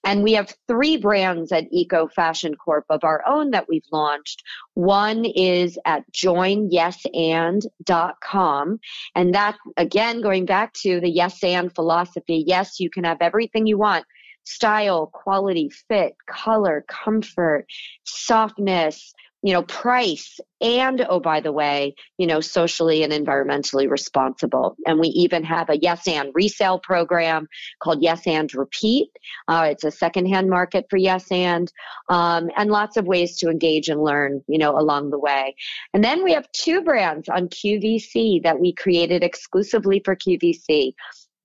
And 0.05 0.23
we 0.23 0.35
have 0.35 0.55
three 0.67 0.97
brands 0.97 1.53
at 1.53 1.67
Eco 1.71 2.09
Fashion 2.09 2.55
Corp 2.55 2.87
of 2.91 3.05
our 3.05 3.23
own 3.27 3.51
that 3.51 3.69
we've 3.69 3.85
launched. 3.93 4.43
One 4.75 5.25
is 5.25 5.79
at 5.85 6.05
joinyesand.com. 6.13 8.81
And 9.15 9.35
that, 9.35 9.57
again, 9.77 10.21
going 10.21 10.47
back 10.47 10.73
to 10.75 11.01
the 11.01 11.11
yes 11.11 11.45
and 11.45 11.73
philosophy, 11.75 12.45
yes, 12.47 12.79
you 12.81 12.91
can 12.91 13.05
have 13.05 13.19
everything 13.21 13.67
you 13.67 13.79
want 13.79 14.05
style, 14.49 15.11
quality, 15.13 15.71
fit, 15.89 16.17
color, 16.27 16.85
comfort, 16.89 17.67
softness, 18.05 19.13
you 19.43 19.53
know, 19.53 19.63
price 19.63 20.41
and, 20.61 21.07
oh, 21.09 21.21
by 21.21 21.41
the 21.41 21.53
way, 21.53 21.95
you 22.17 22.27
know, 22.27 22.41
socially 22.41 23.05
and 23.05 23.13
environmentally 23.13 23.89
responsible. 23.89 24.77
And 24.85 24.99
we 24.99 25.09
even 25.09 25.45
have 25.45 25.71
a 25.71 25.79
Yes 25.79 26.09
and 26.09 26.31
resale 26.35 26.81
program 26.81 27.47
called 27.81 28.03
Yes 28.03 28.27
and 28.27 28.53
Repeat. 28.53 29.11
Uh, 29.47 29.69
it's 29.71 29.85
a 29.85 29.93
secondhand 29.93 30.51
market 30.51 30.87
for 30.91 30.97
Yes 30.97 31.31
and, 31.31 31.73
um, 32.09 32.51
and 32.57 32.71
lots 32.71 32.97
of 32.97 33.07
ways 33.07 33.37
to 33.39 33.49
engage 33.49 33.89
and 33.89 34.03
learn, 34.03 34.43
you 34.49 34.59
know, 34.59 34.77
along 34.77 35.11
the 35.11 35.19
way. 35.19 35.55
And 35.95 36.03
then 36.03 36.25
we 36.25 36.33
have 36.33 36.51
two 36.53 36.83
brands 36.83 37.29
on 37.29 37.49
QVC 37.49 38.43
that 38.43 38.59
we 38.59 38.73
created 38.73 39.23
exclusively 39.23 40.03
for 40.05 40.17
QVC. 40.17 40.95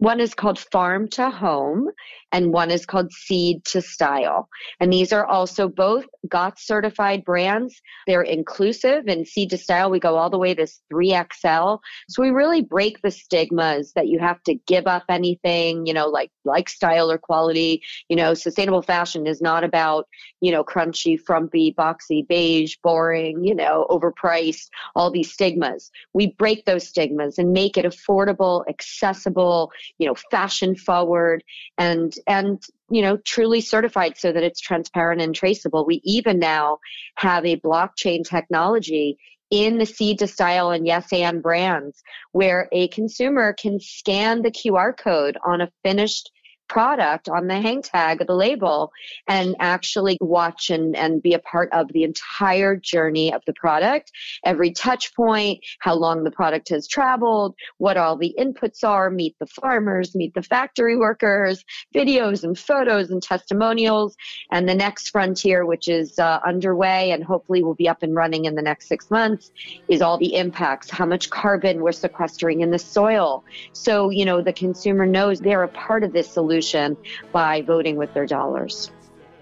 One 0.03 0.19
is 0.19 0.33
called 0.33 0.59
Farm 0.59 1.07
to 1.11 1.29
Home, 1.29 1.89
and 2.33 2.51
one 2.51 2.71
is 2.71 2.85
called 2.85 3.13
Seed 3.13 3.63
to 3.67 3.81
Style. 3.81 4.49
And 4.81 4.91
these 4.91 5.13
are 5.13 5.25
also 5.25 5.69
both 5.69 6.05
GOTS 6.27 6.67
certified 6.67 7.23
brands. 7.23 7.81
They're 8.05 8.21
inclusive 8.21 9.05
and 9.07 9.25
Seed 9.25 9.51
to 9.51 9.57
Style, 9.57 9.89
we 9.89 10.01
go 10.01 10.17
all 10.17 10.29
the 10.29 10.37
way 10.37 10.55
to 10.55 10.67
3XL. 10.91 11.79
So 12.09 12.21
we 12.21 12.31
really 12.31 12.61
break 12.61 13.01
the 13.01 13.11
stigmas 13.11 13.93
that 13.93 14.09
you 14.09 14.19
have 14.19 14.43
to 14.43 14.55
give 14.67 14.87
up 14.87 15.05
anything, 15.07 15.85
you 15.85 15.93
know, 15.93 16.07
like, 16.09 16.31
like 16.43 16.67
style 16.67 17.09
or 17.09 17.17
quality. 17.17 17.81
You 18.09 18.17
know, 18.17 18.33
sustainable 18.33 18.81
fashion 18.81 19.25
is 19.25 19.41
not 19.41 19.63
about, 19.63 20.09
you 20.41 20.51
know, 20.51 20.65
crunchy, 20.65 21.17
frumpy, 21.17 21.73
boxy, 21.77 22.27
beige, 22.27 22.75
boring, 22.83 23.45
you 23.45 23.55
know, 23.55 23.87
overpriced, 23.89 24.67
all 24.97 25.11
these 25.11 25.31
stigmas. 25.31 25.91
We 26.11 26.31
break 26.31 26.65
those 26.65 26.85
stigmas 26.85 27.37
and 27.37 27.53
make 27.53 27.77
it 27.77 27.85
affordable, 27.85 28.67
accessible, 28.67 29.71
you 29.97 30.08
know, 30.08 30.15
fashion 30.32 30.75
forward 30.75 31.43
and 31.77 32.13
and 32.27 32.63
you 32.89 33.01
know 33.01 33.17
truly 33.17 33.62
certified 33.62 34.17
so 34.17 34.32
that 34.32 34.43
it's 34.43 34.60
transparent 34.60 35.21
and 35.21 35.36
traceable. 35.36 35.86
We 35.86 36.01
even 36.03 36.39
now 36.39 36.79
have 37.15 37.45
a 37.45 37.60
blockchain 37.60 38.27
technology 38.27 39.17
in 39.49 39.77
the 39.77 39.86
seed 39.86 40.17
to 40.19 40.27
style 40.27 40.71
and 40.71 40.88
yes 40.88 41.13
and 41.13 41.43
brands 41.43 42.01
where 42.32 42.67
a 42.71 42.88
consumer 42.88 43.53
can 43.53 43.79
scan 43.79 44.41
the 44.41 44.49
qr 44.49 44.97
code 44.97 45.38
on 45.45 45.62
a 45.62 45.71
finished 45.84 46.32
product 46.67 47.30
on 47.30 47.47
the 47.47 47.60
hang 47.60 47.82
tag 47.82 48.21
of 48.21 48.28
the 48.28 48.36
label 48.36 48.91
and 49.28 49.56
actually 49.60 50.17
watch 50.21 50.69
and, 50.69 50.95
and 50.95 51.21
be 51.21 51.34
a 51.34 51.39
part 51.39 51.71
of 51.71 51.88
the 51.93 52.04
entire 52.04 52.76
journey 52.76 53.34
of 53.34 53.41
the 53.45 53.54
product, 53.54 54.12
every 54.43 54.71
touch 54.71 55.13
point, 55.15 55.63
how 55.80 55.93
long 55.93 56.23
the 56.23 56.32
product 56.32 56.69
has 56.69 56.88
traveled, 56.88 57.54
what 57.78 57.97
all 57.97 58.17
the 58.17 58.36
inputs 58.39 58.84
are, 58.84 59.10
meet 59.10 59.36
the 59.39 59.45
farmers, 59.45 60.15
meet 60.15 60.34
the 60.34 60.41
factory 60.41 60.97
workers, 60.97 61.63
videos 61.93 62.43
and 62.43 62.58
photos 62.58 63.12
and 63.12 63.21
testimonials. 63.21 64.15
And 64.52 64.67
the 64.67 64.76
next 64.76 65.10
frontier, 65.10 65.65
which 65.65 65.88
is 65.88 66.17
uh, 66.17 66.39
underway 66.45 67.12
and 67.12 67.23
hopefully 67.23 67.63
will 67.63 67.76
be 67.76 67.88
up 67.88 68.04
and 68.04 68.15
running 68.15 68.45
in 68.45 68.56
the 68.56 68.62
next 68.62 68.88
six 68.88 69.12
months, 69.12 69.52
is 69.88 70.02
all 70.02 70.17
the 70.17 70.36
impacts, 70.36 70.89
how 70.89 71.06
much 71.06 71.30
carbon 71.30 71.82
we're 71.82 71.91
sequestering 71.91 72.62
in 72.62 72.71
the 72.71 72.80
soil. 72.80 73.43
So, 73.73 74.10
you 74.10 74.26
know, 74.26 74.41
the 74.41 74.54
consumer 74.54 75.06
knows 75.06 75.39
they're 75.39 75.63
a 75.63 75.67
part 75.67 76.04
of 76.04 76.13
this 76.13 76.32
solution 76.32 76.52
solution 76.53 76.95
by 77.31 77.61
voting 77.61 77.95
with 77.95 78.13
their 78.13 78.27
dollars. 78.27 78.91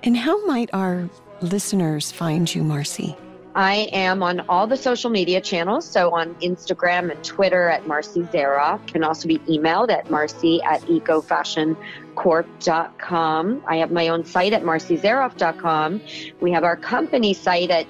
And 0.03 0.17
how 0.17 0.45
might 0.45 0.69
our 0.73 1.09
listeners 1.41 2.11
find 2.11 2.53
you, 2.53 2.61
Marci? 2.63 3.17
I 3.53 3.89
am 3.91 4.23
on 4.23 4.39
all 4.47 4.65
the 4.65 4.77
social 4.77 5.09
media 5.09 5.41
channels. 5.41 5.85
So 5.85 6.15
on 6.15 6.35
Instagram 6.35 7.11
and 7.11 7.21
Twitter 7.21 7.67
at 7.67 7.83
Marci 7.83 8.25
Zaroff. 8.31 8.87
Can 8.87 9.03
also 9.03 9.27
be 9.27 9.39
emailed 9.39 9.91
at 9.91 10.05
marci 10.05 10.63
at 10.63 10.81
ecofashioncorp.com. 10.83 13.63
I 13.67 13.75
have 13.75 13.91
my 13.91 14.07
own 14.07 14.23
site 14.23 14.53
at 14.53 14.63
marcizaroff.com. 14.63 16.01
We 16.39 16.53
have 16.53 16.63
our 16.63 16.77
company 16.77 17.33
site 17.33 17.71
at 17.71 17.87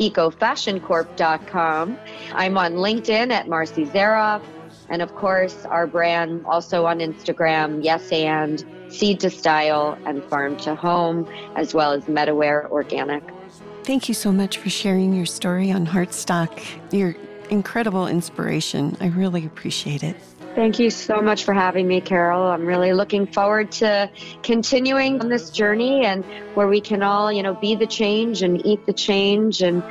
ecofashioncorp.com. 0.00 1.98
I'm 2.32 2.58
on 2.58 2.72
LinkedIn 2.72 3.30
at 3.30 3.46
Marci 3.46 3.88
Zaroff. 3.88 4.42
And 4.88 5.02
of 5.02 5.14
course, 5.14 5.64
our 5.66 5.86
brand 5.86 6.44
also 6.46 6.86
on 6.86 7.00
Instagram, 7.00 7.82
Yes 7.82 8.10
and 8.12 8.64
Seed 8.88 9.20
to 9.20 9.30
Style 9.30 9.98
and 10.06 10.22
Farm 10.24 10.56
to 10.58 10.74
Home, 10.74 11.28
as 11.56 11.74
well 11.74 11.92
as 11.92 12.04
MetaWear 12.04 12.70
Organic. 12.70 13.22
Thank 13.82 14.08
you 14.08 14.14
so 14.14 14.32
much 14.32 14.58
for 14.58 14.70
sharing 14.70 15.12
your 15.12 15.26
story 15.26 15.70
on 15.70 15.86
Heartstock. 15.86 16.62
Your 16.92 17.16
incredible 17.50 18.08
inspiration. 18.08 18.96
I 19.00 19.08
really 19.08 19.46
appreciate 19.46 20.02
it. 20.02 20.16
Thank 20.56 20.78
you 20.78 20.88
so 20.88 21.20
much 21.20 21.44
for 21.44 21.52
having 21.52 21.86
me, 21.86 22.00
Carol. 22.00 22.42
I'm 22.42 22.64
really 22.64 22.94
looking 22.94 23.26
forward 23.26 23.70
to 23.72 24.10
continuing 24.42 25.20
on 25.20 25.28
this 25.28 25.50
journey 25.50 26.06
and 26.06 26.24
where 26.54 26.66
we 26.66 26.80
can 26.80 27.02
all, 27.02 27.30
you 27.30 27.42
know, 27.42 27.52
be 27.54 27.74
the 27.74 27.86
change 27.86 28.40
and 28.40 28.64
eat 28.64 28.86
the 28.86 28.92
change 28.94 29.60
and 29.60 29.82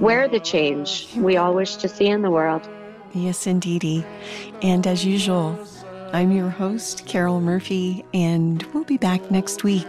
wear 0.00 0.26
the 0.26 0.40
change 0.40 1.06
we 1.16 1.36
all 1.36 1.52
wish 1.52 1.76
to 1.76 1.88
see 1.88 2.06
in 2.06 2.22
the 2.22 2.30
world. 2.30 2.66
Yes, 3.12 3.46
indeedy. 3.46 4.04
And 4.62 4.86
as 4.86 5.04
usual, 5.04 5.58
I'm 6.12 6.32
your 6.32 6.50
host, 6.50 7.06
Carol 7.06 7.40
Murphy, 7.40 8.04
and 8.14 8.62
we'll 8.72 8.84
be 8.84 8.96
back 8.98 9.30
next 9.30 9.64
week. 9.64 9.86